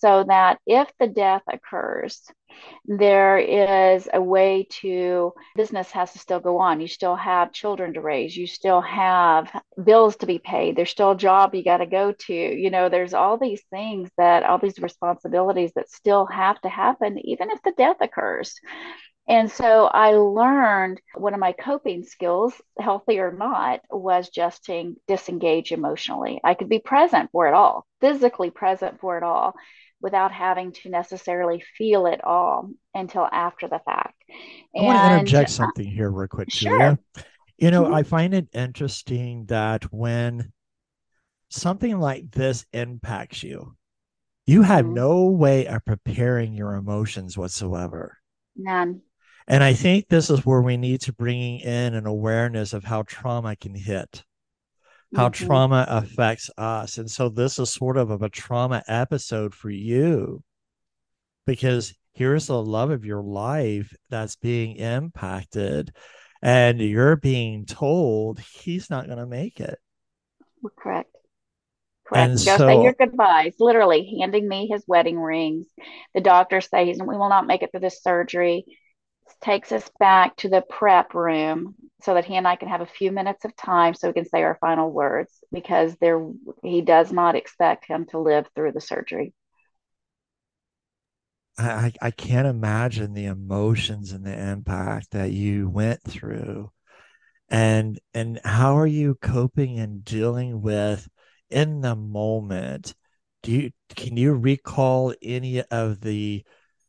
so 0.00 0.24
that 0.28 0.58
if 0.66 0.90
the 0.98 1.06
death 1.06 1.42
occurs 1.50 2.20
there 2.86 3.38
is 3.38 4.08
a 4.12 4.20
way 4.20 4.66
to 4.82 5.32
business 5.54 5.90
has 5.92 6.12
to 6.12 6.18
still 6.18 6.40
go 6.40 6.58
on. 6.58 6.80
You 6.80 6.88
still 6.88 7.16
have 7.16 7.52
children 7.52 7.94
to 7.94 8.00
raise. 8.00 8.36
You 8.36 8.46
still 8.46 8.80
have 8.80 9.50
bills 9.82 10.16
to 10.16 10.26
be 10.26 10.38
paid. 10.38 10.76
There's 10.76 10.90
still 10.90 11.12
a 11.12 11.16
job 11.16 11.54
you 11.54 11.64
got 11.64 11.78
to 11.78 11.86
go 11.86 12.12
to. 12.12 12.34
You 12.34 12.70
know 12.70 12.88
there's 12.88 13.14
all 13.14 13.38
these 13.38 13.62
things 13.70 14.10
that 14.16 14.42
all 14.42 14.58
these 14.58 14.78
responsibilities 14.78 15.72
that 15.76 15.90
still 15.90 16.26
have 16.26 16.60
to 16.62 16.68
happen 16.68 17.18
even 17.26 17.50
if 17.50 17.62
the 17.62 17.72
death 17.76 17.96
occurs. 18.00 18.54
And 19.26 19.50
so 19.50 19.86
I 19.86 20.12
learned 20.12 21.00
one 21.14 21.32
of 21.32 21.40
my 21.40 21.52
coping 21.52 22.02
skills, 22.02 22.60
healthy 22.78 23.20
or 23.20 23.32
not, 23.32 23.80
was 23.90 24.28
just 24.28 24.64
to 24.66 24.94
disengage 25.08 25.72
emotionally. 25.72 26.40
I 26.44 26.52
could 26.54 26.68
be 26.68 26.78
present 26.78 27.30
for 27.32 27.46
it 27.48 27.54
all, 27.54 27.86
physically 28.02 28.50
present 28.50 29.00
for 29.00 29.16
it 29.16 29.22
all, 29.22 29.54
without 30.04 30.32
having 30.32 30.70
to 30.70 30.90
necessarily 30.90 31.64
feel 31.78 32.04
it 32.04 32.22
all 32.22 32.68
until 32.92 33.26
after 33.32 33.66
the 33.66 33.80
fact. 33.86 34.22
I 34.76 34.82
want 34.82 34.98
to 34.98 35.14
interject 35.14 35.48
something 35.48 35.86
here 35.86 36.10
real 36.10 36.28
quick, 36.28 36.52
sure. 36.52 36.78
Julia. 36.78 36.98
You 37.56 37.70
know, 37.70 37.84
mm-hmm. 37.84 37.94
I 37.94 38.02
find 38.02 38.34
it 38.34 38.48
interesting 38.52 39.46
that 39.46 39.90
when 39.90 40.52
something 41.48 41.98
like 41.98 42.30
this 42.32 42.66
impacts 42.74 43.42
you, 43.42 43.76
you 44.44 44.60
have 44.60 44.84
mm-hmm. 44.84 44.94
no 44.94 45.24
way 45.24 45.66
of 45.66 45.82
preparing 45.86 46.52
your 46.52 46.74
emotions 46.74 47.38
whatsoever. 47.38 48.18
None. 48.56 49.00
And 49.48 49.64
I 49.64 49.72
think 49.72 50.08
this 50.08 50.28
is 50.28 50.44
where 50.44 50.60
we 50.60 50.76
need 50.76 51.00
to 51.02 51.14
bring 51.14 51.60
in 51.60 51.94
an 51.94 52.06
awareness 52.06 52.74
of 52.74 52.84
how 52.84 53.04
trauma 53.04 53.56
can 53.56 53.74
hit 53.74 54.22
how 55.14 55.28
mm-hmm. 55.28 55.46
trauma 55.46 55.86
affects 55.88 56.50
us. 56.58 56.98
And 56.98 57.10
so 57.10 57.28
this 57.28 57.58
is 57.58 57.70
sort 57.70 57.96
of, 57.96 58.10
of 58.10 58.22
a 58.22 58.28
trauma 58.28 58.82
episode 58.88 59.54
for 59.54 59.70
you 59.70 60.42
because 61.46 61.94
here's 62.12 62.46
the 62.46 62.62
love 62.62 62.90
of 62.90 63.04
your 63.04 63.22
life 63.22 63.94
that's 64.10 64.36
being 64.36 64.76
impacted 64.76 65.92
and 66.42 66.80
you're 66.80 67.16
being 67.16 67.64
told 67.64 68.38
he's 68.40 68.90
not 68.90 69.06
going 69.06 69.18
to 69.18 69.26
make 69.26 69.60
it. 69.60 69.78
Correct. 70.76 71.10
Correct. 72.06 72.30
And 72.30 72.32
Go 72.32 72.56
so, 72.56 72.66
say 72.66 72.82
your 72.82 72.92
goodbyes, 72.92 73.54
literally 73.58 74.18
handing 74.20 74.46
me 74.46 74.66
his 74.66 74.84
wedding 74.86 75.18
rings. 75.18 75.66
The 76.14 76.20
doctor 76.20 76.60
says 76.60 76.98
we 77.00 77.16
will 77.16 77.30
not 77.30 77.46
make 77.46 77.62
it 77.62 77.70
through 77.70 77.80
this 77.80 78.02
surgery 78.02 78.66
takes 79.42 79.72
us 79.72 79.88
back 79.98 80.36
to 80.36 80.48
the 80.48 80.62
prep 80.62 81.14
room 81.14 81.74
so 82.04 82.14
that 82.14 82.24
he 82.24 82.36
and 82.36 82.46
I 82.46 82.56
can 82.56 82.68
have 82.68 82.82
a 82.82 82.86
few 82.86 83.10
minutes 83.10 83.44
of 83.44 83.56
time 83.56 83.94
so 83.94 84.08
we 84.08 84.14
can 84.14 84.28
say 84.28 84.42
our 84.42 84.58
final 84.60 84.90
words 84.90 85.32
because 85.50 85.96
there 85.96 86.26
he 86.62 86.82
does 86.82 87.10
not 87.12 87.34
expect 87.34 87.86
him 87.86 88.04
to 88.06 88.18
live 88.18 88.46
through 88.54 88.72
the 88.72 88.80
surgery. 88.80 89.32
I, 91.56 91.92
I 92.02 92.10
can't 92.10 92.48
imagine 92.48 93.14
the 93.14 93.26
emotions 93.26 94.12
and 94.12 94.26
the 94.26 94.38
impact 94.38 95.12
that 95.12 95.30
you 95.30 95.68
went 95.68 96.02
through 96.02 96.70
and 97.48 98.00
and 98.12 98.40
how 98.44 98.76
are 98.76 98.86
you 98.86 99.14
coping 99.16 99.78
and 99.78 100.04
dealing 100.04 100.62
with 100.62 101.08
in 101.50 101.80
the 101.82 101.94
moment 101.94 102.94
do 103.42 103.52
you 103.52 103.70
can 103.94 104.16
you 104.16 104.32
recall 104.32 105.14
any 105.22 105.62
of 105.62 106.00
the 106.00 106.42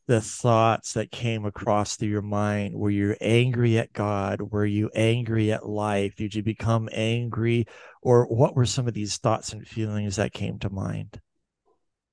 the 0.08 0.22
thoughts 0.22 0.94
that 0.94 1.12
came 1.12 1.46
across 1.46 1.96
through 1.96 2.10
your 2.10 2.22
mind? 2.22 2.76
Were 2.76 2.90
you 2.90 3.16
angry 3.20 3.78
at 3.78 3.94
God? 3.94 4.42
Were 4.42 4.66
you 4.66 4.90
angry 4.94 5.52
at 5.52 5.68
life? 5.68 6.16
Did 6.16 6.36
you 6.36 6.44
become 6.44 6.90
angry? 6.92 7.66
Or 8.02 8.26
what 8.26 8.56
were 8.56 8.66
some 8.66 8.88
of 8.88 8.94
these 8.94 9.18
thoughts 9.18 9.54
and 9.54 9.68
feelings 9.68 10.18
that 10.18 10.34
came 10.34 10.60
to 10.60 10.70
mind? 10.70 11.20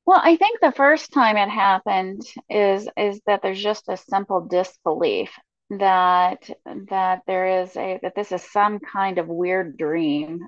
Well, 0.05 0.21
I 0.23 0.37
think 0.37 0.61
the 0.61 0.73
first 0.73 1.13
time 1.13 1.37
it 1.37 1.49
happened 1.49 2.23
is 2.51 2.89
is 2.97 3.21
that 3.27 3.41
there's 3.43 3.63
just 3.63 3.89
a 3.89 3.97
simple 3.97 4.41
disbelief 4.47 5.31
that 5.71 6.51
that 6.91 7.21
there 7.27 7.63
is 7.63 7.77
a 7.77 7.99
that 8.03 8.15
this 8.15 8.33
is 8.33 8.43
some 8.43 8.81
kind 8.81 9.19
of 9.19 9.29
weird 9.29 9.77
dream, 9.77 10.41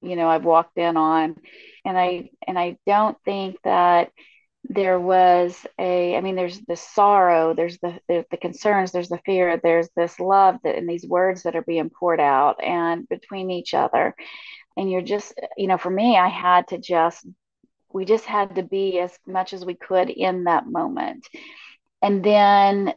you 0.00 0.16
know, 0.16 0.28
I've 0.28 0.44
walked 0.44 0.78
in 0.78 0.96
on. 0.96 1.36
And 1.84 1.98
I 1.98 2.30
and 2.46 2.58
I 2.58 2.78
don't 2.86 3.16
think 3.24 3.56
that 3.64 4.10
there 4.68 4.98
was 4.98 5.66
a 5.78 6.16
i 6.16 6.20
mean 6.20 6.36
there's 6.36 6.60
the 6.62 6.76
sorrow 6.76 7.54
there's 7.54 7.78
the, 7.78 8.00
the, 8.08 8.24
the 8.30 8.36
concerns 8.36 8.92
there's 8.92 9.10
the 9.10 9.20
fear 9.26 9.60
there's 9.62 9.88
this 9.94 10.18
love 10.18 10.56
that 10.64 10.76
in 10.76 10.86
these 10.86 11.06
words 11.06 11.42
that 11.42 11.54
are 11.54 11.62
being 11.62 11.90
poured 11.90 12.20
out 12.20 12.62
and 12.62 13.08
between 13.08 13.50
each 13.50 13.74
other. 13.74 14.14
And 14.76 14.90
you're 14.90 15.02
just 15.02 15.34
you 15.56 15.68
know 15.68 15.78
for 15.78 15.90
me 15.90 16.16
i 16.16 16.28
had 16.28 16.68
to 16.68 16.78
just 16.78 17.26
we 17.94 18.04
just 18.04 18.24
had 18.24 18.56
to 18.56 18.62
be 18.62 18.98
as 18.98 19.16
much 19.26 19.52
as 19.52 19.64
we 19.64 19.74
could 19.74 20.10
in 20.10 20.44
that 20.44 20.66
moment. 20.66 21.28
And 22.02 22.24
then 22.24 22.92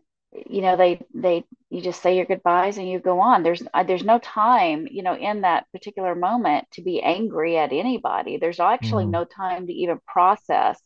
you 0.45 0.61
know 0.61 0.75
they 0.75 1.01
they 1.13 1.43
you 1.69 1.81
just 1.81 2.01
say 2.01 2.15
your 2.15 2.25
goodbyes 2.25 2.77
and 2.77 2.89
you 2.89 2.99
go 2.99 3.19
on. 3.19 3.43
There's 3.43 3.61
uh, 3.73 3.83
there's 3.83 4.03
no 4.03 4.19
time 4.19 4.87
you 4.89 5.03
know 5.03 5.15
in 5.15 5.41
that 5.41 5.65
particular 5.71 6.15
moment 6.15 6.67
to 6.73 6.81
be 6.81 7.01
angry 7.01 7.57
at 7.57 7.73
anybody. 7.73 8.37
There's 8.37 8.59
actually 8.59 9.05
mm. 9.05 9.11
no 9.11 9.25
time 9.25 9.67
to 9.67 9.73
even 9.73 9.99
process 10.07 10.79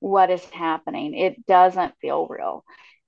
what 0.00 0.30
is 0.30 0.44
happening. 0.46 1.14
It 1.14 1.46
doesn't 1.46 1.94
feel 2.00 2.26
real. 2.26 2.64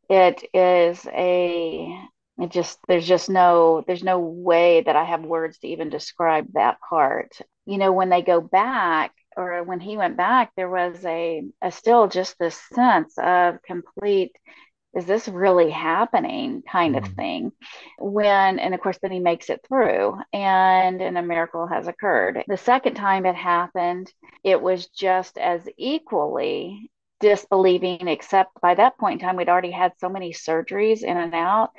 It 0.08 0.42
is 0.54 1.06
a 1.06 2.08
it 2.38 2.50
just 2.50 2.78
there's 2.86 3.06
just 3.06 3.28
no 3.28 3.84
there's 3.86 4.04
no 4.04 4.20
way 4.20 4.82
that 4.82 4.94
i 4.94 5.04
have 5.04 5.22
words 5.22 5.58
to 5.58 5.68
even 5.68 5.90
describe 5.90 6.46
that 6.54 6.78
part. 6.88 7.32
You 7.66 7.78
know 7.78 7.92
when 7.92 8.08
they 8.08 8.22
go 8.22 8.40
back 8.40 9.12
or 9.36 9.62
when 9.64 9.80
he 9.80 9.96
went 9.96 10.16
back 10.16 10.52
there 10.56 10.70
was 10.70 11.04
a, 11.04 11.42
a 11.62 11.70
still 11.70 12.08
just 12.08 12.38
this 12.38 12.60
sense 12.72 13.14
of 13.18 13.62
complete 13.62 14.32
is 14.94 15.04
this 15.04 15.28
really 15.28 15.70
happening 15.70 16.62
kind 16.62 16.96
of 16.96 17.04
mm. 17.04 17.16
thing? 17.16 17.52
When 17.98 18.58
and 18.58 18.74
of 18.74 18.80
course 18.80 18.98
then 19.00 19.12
he 19.12 19.20
makes 19.20 19.50
it 19.50 19.64
through 19.66 20.18
and 20.32 21.00
and 21.00 21.18
a 21.18 21.22
miracle 21.22 21.66
has 21.66 21.86
occurred. 21.86 22.42
The 22.48 22.56
second 22.56 22.94
time 22.94 23.26
it 23.26 23.36
happened 23.36 24.12
it 24.44 24.60
was 24.60 24.88
just 24.88 25.38
as 25.38 25.68
equally 25.76 26.90
disbelieving 27.20 28.08
except 28.08 28.60
by 28.60 28.74
that 28.74 28.96
point 28.98 29.20
in 29.20 29.26
time 29.26 29.36
we'd 29.36 29.48
already 29.48 29.72
had 29.72 29.92
so 29.98 30.08
many 30.08 30.32
surgeries 30.32 31.02
in 31.02 31.16
and 31.16 31.34
out 31.34 31.70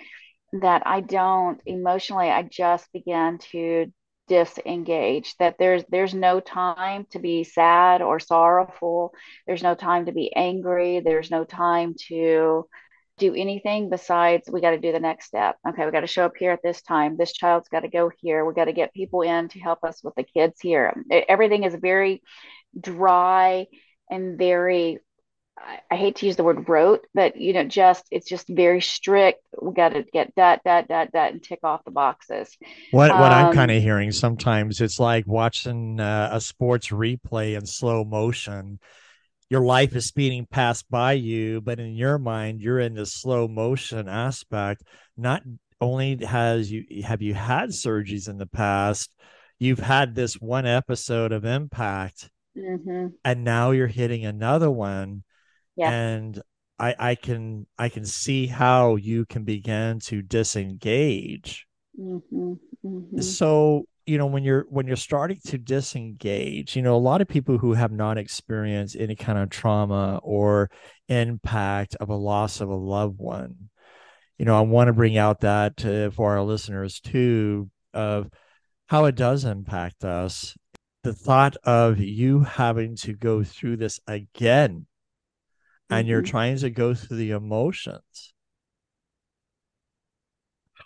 that 0.51 0.83
i 0.85 0.99
don't 0.99 1.61
emotionally 1.65 2.29
i 2.29 2.43
just 2.43 2.91
began 2.91 3.37
to 3.37 3.89
disengage 4.29 5.35
that 5.37 5.55
there's 5.57 5.83
there's 5.89 6.13
no 6.13 6.39
time 6.39 7.05
to 7.09 7.19
be 7.19 7.43
sad 7.43 8.01
or 8.01 8.19
sorrowful. 8.19 9.13
There's 9.45 9.63
no 9.63 9.75
time 9.75 10.05
to 10.05 10.13
be 10.13 10.33
angry. 10.33 11.01
There's 11.01 11.31
no 11.31 11.43
time 11.43 11.95
to 12.07 12.69
do 13.19 13.35
anything 13.35 13.89
besides 13.89 14.49
we 14.49 14.61
got 14.61 14.71
to 14.71 14.79
do 14.79 14.91
the 14.91 14.99
next 14.99 15.25
step. 15.25 15.57
Okay, 15.67 15.85
we 15.85 15.91
got 15.91 16.01
to 16.01 16.07
show 16.07 16.25
up 16.25 16.37
here 16.37 16.51
at 16.51 16.63
this 16.63 16.81
time. 16.81 17.17
This 17.17 17.33
child's 17.33 17.69
got 17.69 17.81
to 17.81 17.87
go 17.87 18.11
here. 18.21 18.45
We 18.45 18.53
got 18.53 18.65
to 18.65 18.73
get 18.73 18.93
people 18.93 19.21
in 19.21 19.49
to 19.49 19.59
help 19.59 19.83
us 19.83 20.03
with 20.03 20.15
the 20.15 20.23
kids 20.23 20.59
here. 20.61 20.93
Everything 21.27 21.63
is 21.63 21.75
very 21.75 22.21
dry 22.79 23.67
and 24.09 24.37
very 24.37 24.99
I, 25.91 25.95
hate 25.95 26.17
to 26.17 26.25
use 26.25 26.35
the 26.35 26.43
word 26.43 26.67
rote, 26.67 27.05
but 27.13 27.35
you 27.35 27.53
know, 27.53 27.63
just 27.63 28.05
it's 28.11 28.27
just 28.27 28.47
very 28.47 28.81
strict. 28.81 29.41
We 29.61 29.73
got 29.73 29.89
to 29.89 30.03
get 30.03 30.31
that, 30.35 30.61
that, 30.65 30.87
that, 30.89 31.11
that, 31.13 31.33
and 31.33 31.43
tick 31.43 31.59
off 31.63 31.83
the 31.83 31.91
boxes. 31.91 32.55
What 32.91 33.11
what 33.11 33.31
um, 33.31 33.47
I'm 33.47 33.53
kind 33.53 33.71
of 33.71 33.81
hearing 33.81 34.11
sometimes 34.11 34.81
it's 34.81 34.99
like 34.99 35.25
watching 35.27 35.99
uh, 35.99 36.29
a 36.31 36.41
sports 36.41 36.89
replay 36.89 37.57
in 37.57 37.65
slow 37.65 38.03
motion. 38.03 38.79
Your 39.49 39.61
life 39.61 39.95
is 39.95 40.05
speeding 40.05 40.45
past 40.49 40.89
by 40.89 41.13
you, 41.13 41.61
but 41.61 41.79
in 41.79 41.95
your 41.95 42.17
mind, 42.19 42.61
you're 42.61 42.79
in 42.79 42.93
the 42.93 43.05
slow 43.05 43.47
motion 43.47 44.07
aspect. 44.07 44.83
Not 45.17 45.41
only 45.81 46.23
has 46.23 46.71
you 46.71 47.03
have 47.03 47.21
you 47.21 47.33
had 47.33 47.69
surgeries 47.69 48.29
in 48.29 48.37
the 48.37 48.45
past, 48.45 49.13
you've 49.57 49.79
had 49.79 50.13
this 50.13 50.35
one 50.35 50.65
episode 50.65 51.31
of 51.31 51.45
impact, 51.45 52.29
mm-hmm. 52.55 53.07
and 53.25 53.43
now 53.43 53.71
you're 53.71 53.87
hitting 53.87 54.25
another 54.25 54.69
one 54.69 55.23
yeah. 55.79 55.91
and 55.91 56.41
I, 56.77 56.95
I 56.99 57.15
can 57.15 57.65
I 57.77 57.89
can 57.89 58.05
see 58.05 58.47
how 58.47 58.95
you 58.97 59.25
can 59.25 59.43
begin 59.43 59.99
to 60.01 60.21
disengage. 60.21 61.65
Mm-hmm, 61.99 62.53
mm-hmm. 62.85 63.21
So 63.21 63.85
you 64.09 64.17
know 64.17 64.25
when 64.25 64.43
you're 64.43 64.65
when 64.69 64.87
you're 64.87 64.95
starting 64.95 65.39
to 65.45 65.59
disengage, 65.59 66.75
you 66.75 66.81
know 66.81 66.95
a 66.95 66.97
lot 66.97 67.21
of 67.21 67.27
people 67.27 67.59
who 67.59 67.73
have 67.73 67.91
not 67.91 68.17
experienced 68.17 68.95
any 68.99 69.15
kind 69.15 69.37
of 69.37 69.51
trauma 69.51 70.19
or 70.23 70.71
impact 71.07 71.95
of 71.99 72.09
a 72.09 72.15
loss 72.15 72.59
of 72.59 72.69
a 72.69 72.75
loved 72.75 73.19
one, 73.19 73.69
you 74.39 74.45
know 74.45 74.57
I 74.57 74.61
want 74.61 74.87
to 74.87 74.93
bring 74.93 75.17
out 75.17 75.41
that 75.41 75.85
uh, 75.85 76.09
for 76.09 76.31
our 76.31 76.43
listeners 76.43 76.99
too 76.99 77.69
of 77.93 78.29
how 78.87 79.05
it 79.05 79.15
does 79.15 79.45
impact 79.45 80.03
us. 80.03 80.57
The 81.03 81.13
thought 81.13 81.55
of 81.63 81.99
you 81.99 82.41
having 82.41 82.95
to 82.97 83.13
go 83.13 83.43
through 83.43 83.77
this 83.77 83.99
again 84.07 84.87
and 85.89 86.03
mm-hmm. 86.03 86.09
you're 86.09 86.21
trying 86.23 86.57
to 86.57 86.69
go 86.71 86.93
through 86.93 87.17
the 87.17 87.31
emotions 87.31 88.33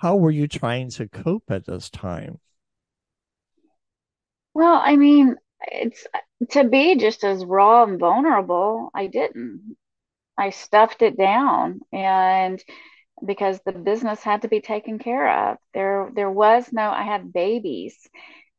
how 0.01 0.17
were 0.17 0.31
you 0.31 0.47
trying 0.47 0.89
to 0.89 1.07
cope 1.07 1.49
at 1.49 1.65
this 1.65 1.89
time 1.89 2.37
well 4.53 4.81
i 4.83 4.95
mean 4.95 5.35
it's 5.61 6.05
to 6.51 6.63
be 6.63 6.95
just 6.97 7.23
as 7.23 7.45
raw 7.45 7.83
and 7.83 7.99
vulnerable 7.99 8.89
i 8.93 9.07
didn't 9.07 9.75
i 10.37 10.49
stuffed 10.49 11.01
it 11.01 11.17
down 11.17 11.81
and 11.93 12.63
because 13.25 13.59
the 13.65 13.71
business 13.71 14.23
had 14.23 14.43
to 14.43 14.47
be 14.47 14.61
taken 14.61 14.99
care 14.99 15.51
of 15.51 15.57
there 15.73 16.11
there 16.15 16.31
was 16.31 16.71
no 16.73 16.89
i 16.91 17.03
had 17.03 17.33
babies 17.33 17.97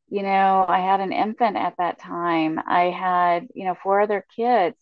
you 0.09 0.23
know 0.23 0.65
i 0.67 0.79
had 0.79 1.01
an 1.01 1.11
infant 1.13 1.57
at 1.57 1.75
that 1.77 1.99
time 1.99 2.59
i 2.67 2.83
had 2.85 3.47
you 3.53 3.65
know 3.65 3.75
four 3.83 4.01
other 4.01 4.25
kids 4.35 4.77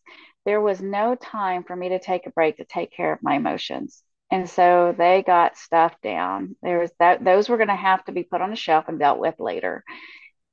there 0.46 0.62
was 0.62 0.82
no 0.82 1.16
time 1.16 1.64
for 1.64 1.76
me 1.76 1.90
to 1.90 2.00
take 2.00 2.28
a 2.28 2.32
break 2.32 2.58
to 2.58 2.66
take 2.66 2.92
care 2.92 3.14
of 3.14 3.24
my 3.24 3.36
emotions. 3.36 4.04
And 4.32 4.50
so 4.50 4.94
they 4.98 5.24
got 5.24 5.58
stuffed 5.58 6.02
down. 6.02 6.56
There 6.62 6.80
was 6.80 6.92
that, 7.00 7.24
those 7.24 7.50
were 7.50 7.58
going 7.58 7.70
to 7.70 7.76
have 7.76 8.04
to 8.06 8.12
be 8.12 8.24
put 8.24 8.42
on 8.42 8.52
a 8.52 8.56
shelf 8.58 8.86
and 8.88 9.00
dealt 9.00 9.20
with 9.20 9.36
later. 9.40 9.84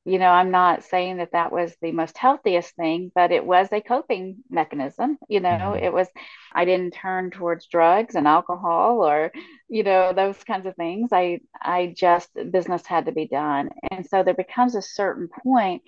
You 0.05 0.19
know, 0.19 0.31
I'm 0.31 0.51
not 0.51 0.85
saying 0.85 1.19
that 1.19 1.33
that 1.33 1.53
was 1.53 1.77
the 1.83 1.93
most 1.93 2.17
healthiest 2.17 2.75
thing, 2.75 3.13
but 3.15 3.33
it 3.33 3.45
was 3.45 3.69
a 3.71 3.83
coping 3.83 4.39
mechanism. 4.49 5.19
You 5.29 5.41
know, 5.41 5.49
mm-hmm. 5.49 5.85
it 5.85 5.93
was, 5.93 6.09
I 6.53 6.65
didn't 6.65 6.93
turn 6.95 7.31
towards 7.31 7.67
drugs 7.67 8.15
and 8.15 8.27
alcohol 8.27 9.07
or, 9.07 9.31
you 9.69 9.83
know, 9.83 10.13
those 10.15 10.43
kinds 10.45 10.67
of 10.67 10.75
things. 10.77 11.11
I, 11.13 11.41
I 11.61 11.93
just, 11.95 12.31
business 12.51 12.87
had 12.87 13.07
to 13.07 13.13
be 13.13 13.29
done. 13.29 13.71
And 13.91 14.07
so 14.07 14.23
there 14.23 14.35
becomes 14.35 14.75
a 14.75 14.83
certain 14.83 15.29
point 15.45 15.83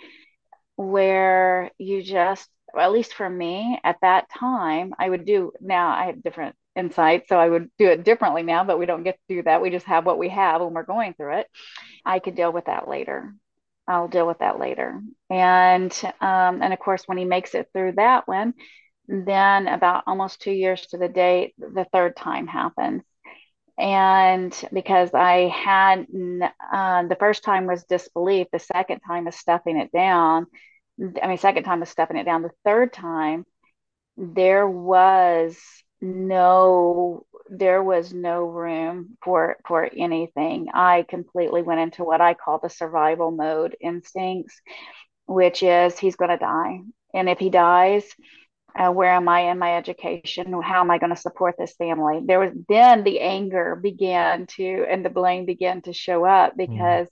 where 0.76 1.70
you 1.78 2.02
just 2.02 2.48
well, 2.74 2.86
at 2.86 2.92
least 2.92 3.14
for 3.14 3.28
me 3.28 3.78
at 3.84 3.98
that 4.02 4.30
time, 4.30 4.94
I 4.98 5.08
would 5.08 5.26
do 5.26 5.52
now 5.60 5.88
I 5.88 6.06
have 6.06 6.22
different 6.22 6.56
insights, 6.74 7.28
so 7.28 7.38
I 7.38 7.48
would 7.48 7.70
do 7.78 7.88
it 7.88 8.04
differently 8.04 8.42
now, 8.42 8.64
but 8.64 8.78
we 8.78 8.86
don't 8.86 9.02
get 9.02 9.18
to 9.28 9.36
do 9.36 9.42
that. 9.42 9.60
We 9.60 9.70
just 9.70 9.86
have 9.86 10.06
what 10.06 10.18
we 10.18 10.30
have 10.30 10.62
when 10.62 10.72
we're 10.72 10.84
going 10.84 11.14
through 11.14 11.38
it. 11.38 11.46
I 12.04 12.18
could 12.18 12.34
deal 12.34 12.52
with 12.52 12.66
that 12.66 12.88
later. 12.88 13.34
I'll 13.88 14.08
deal 14.08 14.26
with 14.26 14.38
that 14.38 14.58
later. 14.58 15.00
And 15.30 15.92
um, 16.20 16.62
and 16.62 16.72
of 16.72 16.78
course, 16.78 17.04
when 17.06 17.18
he 17.18 17.24
makes 17.24 17.54
it 17.54 17.68
through 17.72 17.92
that 17.92 18.28
one, 18.28 18.54
then 19.08 19.68
about 19.68 20.04
almost 20.06 20.40
two 20.40 20.52
years 20.52 20.86
to 20.88 20.98
the 20.98 21.08
date, 21.08 21.54
the 21.58 21.86
third 21.92 22.16
time 22.16 22.46
happens. 22.46 23.02
And 23.78 24.54
because 24.72 25.10
I 25.14 25.48
had 25.48 26.06
uh, 26.72 27.06
the 27.08 27.16
first 27.18 27.42
time 27.42 27.66
was 27.66 27.84
disbelief, 27.84 28.46
the 28.52 28.58
second 28.58 29.00
time 29.00 29.26
is 29.26 29.36
stuffing 29.36 29.78
it 29.78 29.90
down 29.92 30.46
I 31.22 31.26
mean, 31.26 31.38
second 31.38 31.64
time 31.64 31.80
was 31.80 31.88
stuffing 31.88 32.16
it 32.16 32.24
down. 32.24 32.42
The 32.42 32.50
third 32.64 32.92
time, 32.92 33.44
there 34.16 34.68
was 34.68 35.58
no 36.00 37.26
there 37.52 37.82
was 37.82 38.14
no 38.14 38.44
room 38.44 39.18
for 39.22 39.56
for 39.66 39.88
anything. 39.94 40.68
I 40.72 41.04
completely 41.08 41.62
went 41.62 41.80
into 41.80 42.02
what 42.02 42.22
I 42.22 42.34
call 42.34 42.58
the 42.58 42.70
survival 42.70 43.30
mode 43.30 43.76
instincts, 43.80 44.58
which 45.26 45.62
is 45.62 45.98
he's 45.98 46.16
going 46.16 46.30
to 46.30 46.38
die, 46.38 46.80
and 47.12 47.28
if 47.28 47.38
he 47.38 47.50
dies, 47.50 48.04
uh, 48.74 48.90
where 48.90 49.12
am 49.12 49.28
I 49.28 49.50
in 49.50 49.58
my 49.58 49.76
education? 49.76 50.52
How 50.62 50.80
am 50.80 50.90
I 50.90 50.98
going 50.98 51.14
to 51.14 51.20
support 51.20 51.56
this 51.58 51.74
family? 51.74 52.22
There 52.24 52.40
was 52.40 52.52
then 52.68 53.04
the 53.04 53.20
anger 53.20 53.76
began 53.76 54.46
to 54.56 54.86
and 54.88 55.04
the 55.04 55.10
blame 55.10 55.44
began 55.44 55.82
to 55.82 55.92
show 55.92 56.24
up 56.24 56.56
mm-hmm. 56.56 56.72
because. 56.72 57.06
Mm 57.06 57.10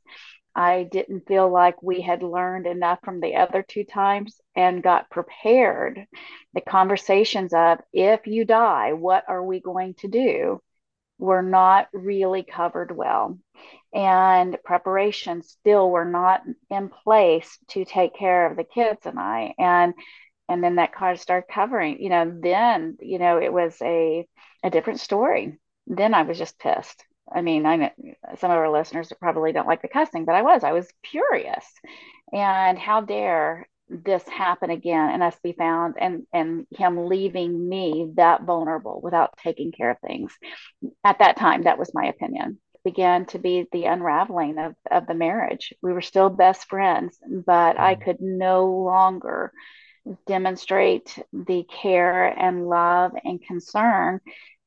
I 0.55 0.85
didn't 0.85 1.27
feel 1.27 1.49
like 1.51 1.83
we 1.83 2.01
had 2.01 2.23
learned 2.23 2.67
enough 2.67 2.99
from 3.05 3.21
the 3.21 3.37
other 3.37 3.63
two 3.63 3.85
times 3.85 4.41
and 4.57 4.83
got 4.83 5.11
prepared. 5.11 6.07
The 6.55 6.61
conversations 6.61 7.53
of 7.55 7.79
if 7.93 8.27
you 8.27 8.45
die, 8.45 8.93
what 8.95 9.25
are 9.29 9.43
we 9.45 9.61
going 9.61 9.95
to 9.95 10.09
do? 10.09 10.61
were 11.21 11.43
not 11.43 11.89
really 11.93 12.43
covered 12.43 12.91
well. 12.97 13.39
And 13.93 14.57
preparations 14.65 15.51
still 15.51 15.91
were 15.91 16.05
not 16.05 16.43
in 16.71 16.89
place 16.89 17.59
to 17.69 17.85
take 17.85 18.15
care 18.15 18.47
of 18.51 18.57
the 18.57 18.65
kids 18.65 19.05
and 19.05 19.19
I. 19.19 19.55
And 19.59 19.95
and 20.49 20.65
then 20.65 20.77
that 20.77 20.95
card 20.95 21.21
started 21.21 21.53
covering, 21.53 22.03
you 22.03 22.09
know, 22.09 22.39
then, 22.43 22.97
you 23.01 23.19
know, 23.21 23.39
it 23.41 23.53
was 23.53 23.77
a 23.83 24.27
a 24.63 24.71
different 24.71 25.01
story. 25.01 25.59
Then 25.87 26.15
I 26.15 26.23
was 26.23 26.39
just 26.39 26.59
pissed. 26.59 27.05
I 27.33 27.43
mean, 27.43 27.66
I 27.66 27.77
know 27.77 27.90
some 28.38 28.51
of 28.51 28.57
our 28.57 28.71
listeners 28.71 29.12
probably 29.21 29.53
don't 29.53 29.69
like 29.69 29.83
the 29.83 29.88
cussing, 29.88 30.25
but 30.25 30.35
I 30.35 30.43
was. 30.43 30.64
I 30.64 30.73
was 30.73 30.88
furious. 31.05 31.64
And 32.33 32.79
how 32.79 33.01
dare 33.01 33.69
this 33.88 34.27
happen 34.29 34.71
again 34.71 35.11
and 35.11 35.23
us 35.23 35.37
be 35.43 35.53
found 35.53 35.97
and 35.99 36.25
and 36.33 36.66
him 36.71 37.07
leaving 37.07 37.69
me 37.69 38.12
that 38.14 38.45
vulnerable 38.45 39.01
without 39.03 39.37
taking 39.43 39.73
care 39.73 39.90
of 39.90 39.99
things. 39.99 40.33
At 41.05 41.19
that 41.19 41.37
time, 41.37 41.64
that 41.64 41.79
was 41.79 41.93
my 41.93 42.07
opinion. 42.07 42.59
It 42.75 42.81
began 42.85 43.27
to 43.27 43.38
be 43.38 43.66
the 43.73 43.87
unraveling 43.87 44.59
of, 44.59 44.75
of 44.90 45.07
the 45.07 45.14
marriage. 45.14 45.75
We 45.83 45.93
were 45.93 46.03
still 46.03 46.31
best 46.31 46.69
friends, 46.69 47.19
but 47.29 47.79
I 47.79 47.97
mm. 47.97 48.05
could 48.05 48.21
no 48.21 48.66
longer 48.66 49.53
demonstrate 50.27 51.19
the 51.33 51.64
care 51.64 52.27
and 52.27 52.69
love 52.69 53.12
and 53.25 53.43
concern 53.43 54.21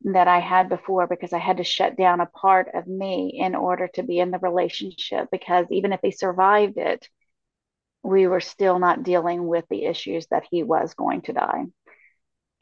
that 0.06 0.28
I 0.28 0.40
had 0.40 0.70
before 0.70 1.08
because 1.08 1.34
I 1.34 1.40
had 1.40 1.58
to 1.58 1.64
shut 1.64 1.98
down 1.98 2.20
a 2.20 2.26
part 2.26 2.70
of 2.74 2.88
me 2.88 3.40
in 3.40 3.56
order 3.56 3.88
to 3.96 4.04
be 4.04 4.20
in 4.20 4.32
the 4.32 4.40
relationship. 4.40 5.30
Because 5.32 5.66
even 5.72 5.94
if 5.94 6.00
he 6.02 6.12
survived 6.12 6.78
it, 6.78 7.08
we 8.04 8.28
were 8.28 8.42
still 8.42 8.80
not 8.80 9.04
dealing 9.04 9.48
with 9.48 9.66
the 9.70 9.86
issues 9.86 10.28
that 10.28 10.44
he 10.52 10.64
was 10.64 10.94
going 10.94 11.22
to 11.24 11.34
die. 11.34 11.64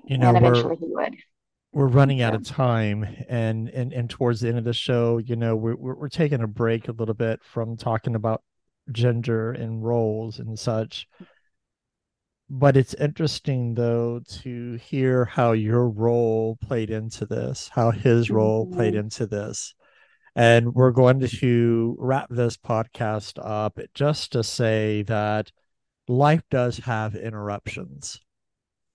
You 0.06 0.18
know, 0.18 0.30
and 0.30 0.38
eventually 0.38 0.78
he 0.78 0.88
would. 0.88 1.16
We're 1.74 1.88
running 1.88 2.22
out 2.22 2.36
of 2.36 2.46
time, 2.46 3.08
and 3.30 3.70
and 3.70 3.94
and 3.94 4.10
towards 4.10 4.42
the 4.42 4.50
end 4.50 4.58
of 4.58 4.66
the 4.66 4.74
show, 4.74 5.20
you 5.20 5.38
know, 5.38 5.56
we're, 5.56 5.76
we're 5.76 6.10
taking 6.10 6.42
a 6.42 6.48
break 6.48 6.90
a 6.90 6.92
little 6.92 7.14
bit 7.14 7.42
from 7.44 7.78
talking 7.78 8.16
about 8.16 8.44
gender 8.92 9.52
and 9.54 9.84
roles 9.84 10.40
and 10.40 10.60
such 10.60 11.08
but 12.54 12.76
it's 12.76 12.94
interesting 12.96 13.76
though 13.76 14.20
to 14.28 14.74
hear 14.74 15.24
how 15.24 15.54
your 15.54 15.88
role 15.88 16.58
played 16.62 16.90
into 16.90 17.26
this, 17.26 17.70
how 17.74 17.92
his 17.92 18.30
role 18.30 18.66
mm-hmm. 18.66 18.76
played 18.76 18.94
into 18.94 19.26
this. 19.26 19.74
And 20.36 20.76
we're 20.76 20.92
going 20.92 21.22
to 21.22 21.96
wrap 21.98 22.28
this 22.30 22.58
podcast 22.58 23.40
up 23.42 23.80
just 23.94 24.34
to 24.34 24.44
say 24.44 25.04
that 25.04 25.52
life 26.10 26.44
does 26.50 26.78
have 26.80 27.16
interruptions. 27.16 28.20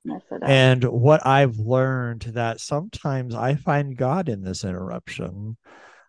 Yes, 0.04 0.20
and 0.42 0.84
what 0.84 1.26
I've 1.26 1.56
learned 1.56 2.22
that 2.34 2.60
sometimes 2.60 3.34
I 3.34 3.54
find 3.54 3.96
God 3.96 4.28
in 4.28 4.42
this 4.42 4.64
interruption 4.64 5.56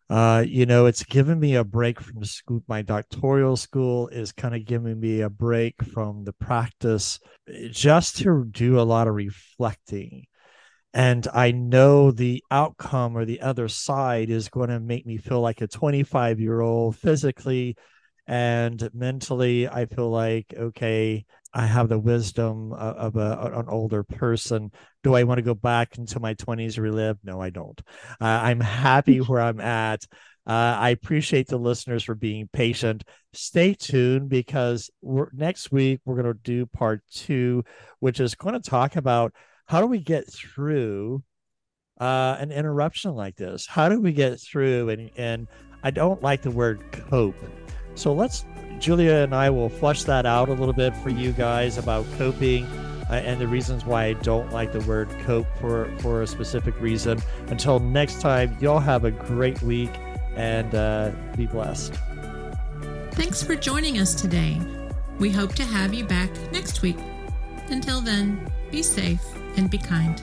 uh, 0.10 0.44
you 0.48 0.66
know, 0.66 0.86
it's 0.86 1.04
given 1.04 1.40
me 1.40 1.56
a 1.56 1.64
break 1.64 2.00
from 2.00 2.24
school. 2.24 2.64
My 2.68 2.82
doctoral 2.82 3.58
school 3.58 4.08
is 4.08 4.32
kind 4.32 4.56
of 4.56 4.66
giving 4.66 5.00
me 5.00 5.22
a 5.22 5.30
break 5.30 5.76
from 5.84 6.24
the 6.24 6.34
practice 6.34 7.20
just 7.72 8.18
to 8.18 8.46
do 8.50 8.80
a 8.80 8.84
lot 8.84 9.08
of 9.08 9.16
reflecting. 9.16 10.26
And 10.94 11.28
I 11.34 11.52
know 11.52 12.12
the 12.12 12.44
outcome 12.50 13.18
or 13.18 13.26
the 13.26 13.42
other 13.42 13.68
side 13.68 14.30
is 14.30 14.50
going 14.50 14.70
to 14.70 14.80
make 14.80 15.06
me 15.06 15.18
feel 15.18 15.42
like 15.42 15.62
a 15.62 15.68
25 15.68 16.40
year 16.40 16.62
old 16.62 16.96
physically 16.96 17.76
and 18.28 18.90
mentally. 18.94 19.68
I 19.68 19.86
feel 19.86 20.10
like, 20.10 20.54
okay, 20.58 21.26
I 21.54 21.66
have 21.66 21.90
the 21.90 22.00
wisdom 22.00 22.74
of, 22.74 23.16
a, 23.16 23.52
an 23.54 23.66
older 23.70 24.04
person. 24.04 24.72
Do 25.04 25.16
I 25.16 25.24
want 25.24 25.38
to 25.38 25.44
go 25.44 25.54
back 25.54 25.98
into 25.98 26.20
my 26.20 26.34
20s 26.36 26.78
relive? 26.78 27.18
No, 27.24 27.42
I 27.42 27.50
don't. 27.50 27.80
Uh, 28.22 28.26
I'm 28.26 28.60
happy 28.60 29.18
where 29.22 29.42
I'm 29.42 29.60
at. 29.60 30.06
Uh, 30.46 30.78
I 30.80 30.90
appreciate 30.92 31.48
the 31.48 31.58
listeners 31.58 32.04
for 32.04 32.16
being 32.16 32.50
patient. 32.54 33.04
Stay 33.34 33.74
tuned 33.74 34.30
because 34.30 34.90
next 35.34 35.72
week 35.72 36.00
we're 36.06 36.22
going 36.22 36.34
to 36.34 36.40
do 36.42 36.66
part 36.66 37.02
two, 37.12 37.64
which 38.00 38.20
is 38.20 38.36
going 38.36 38.54
to 38.54 38.70
talk 38.70 38.96
about 38.96 39.34
how 39.66 39.82
do 39.82 39.88
we 39.88 40.00
get 40.00 40.32
through 40.32 41.22
uh, 42.00 42.38
an 42.40 42.52
interruption 42.52 43.12
like 43.12 43.36
this? 43.36 43.68
How 43.68 43.90
do 43.90 44.00
we 44.00 44.14
get 44.14 44.40
through? 44.40 44.90
And, 44.90 45.12
and 45.18 45.48
I 45.84 45.92
don't 45.92 46.24
like 46.24 46.42
the 46.42 46.52
word 46.52 46.82
cope. 46.92 47.36
So 47.98 48.14
let's, 48.14 48.46
Julia 48.80 49.16
and 49.16 49.34
I 49.34 49.50
will 49.50 49.70
flush 49.70 50.04
that 50.04 50.28
out 50.28 50.50
a 50.50 50.54
little 50.54 50.74
bit 50.74 50.96
for 50.98 51.10
you 51.10 51.32
guys 51.32 51.80
about 51.80 52.06
coping 52.18 52.66
uh, 53.10 53.14
and 53.14 53.42
the 53.42 53.48
reasons 53.48 53.86
why 53.86 54.06
I 54.06 54.14
don't 54.14 54.52
like 54.52 54.72
the 54.72 54.82
word 54.82 55.10
cope 55.24 55.48
for, 55.60 55.92
for 56.00 56.22
a 56.22 56.28
specific 56.28 56.80
reason. 56.80 57.20
Until 57.48 57.80
next 57.80 58.22
time, 58.22 58.56
y'all 58.62 58.80
have 58.80 59.04
a 59.04 59.12
great 59.12 59.62
week 59.64 59.90
and 60.36 60.76
uh, 60.76 61.12
be 61.36 61.48
blessed. 61.48 61.96
Thanks 63.14 63.42
for 63.42 63.56
joining 63.56 63.98
us 63.98 64.14
today. 64.14 64.62
We 65.18 65.32
hope 65.32 65.56
to 65.56 65.64
have 65.64 65.92
you 65.92 66.06
back 66.06 66.30
next 66.52 66.84
week. 66.84 67.00
Until 67.70 68.00
then, 68.00 68.48
be 68.70 68.84
safe 68.84 69.24
and 69.56 69.72
be 69.72 69.80
kind. 69.80 70.22